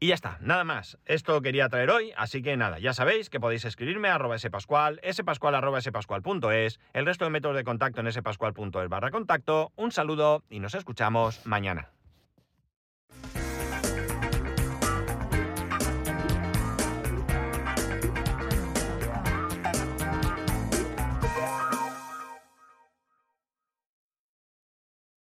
Y 0.00 0.08
ya 0.08 0.14
está, 0.14 0.38
nada 0.40 0.64
más. 0.64 0.98
Esto 1.06 1.40
quería 1.40 1.68
traer 1.68 1.90
hoy, 1.90 2.12
así 2.16 2.42
que 2.42 2.56
nada, 2.56 2.78
ya 2.78 2.92
sabéis 2.92 3.30
que 3.30 3.40
podéis 3.40 3.64
escribirme 3.64 4.08
a 4.08 4.16
arroba 4.16 4.38
spascual, 4.38 5.00
spascual 5.12 5.54
arroba 5.54 5.80
spascual.es, 5.80 6.80
el 6.92 7.06
resto 7.06 7.24
de 7.24 7.30
métodos 7.30 7.56
de 7.56 7.64
contacto 7.64 8.00
en 8.00 8.12
spascual.es 8.12 8.88
barra 8.88 9.10
contacto. 9.10 9.72
Un 9.76 9.92
saludo 9.92 10.42
y 10.50 10.60
nos 10.60 10.74
escuchamos 10.74 11.46
mañana. 11.46 11.90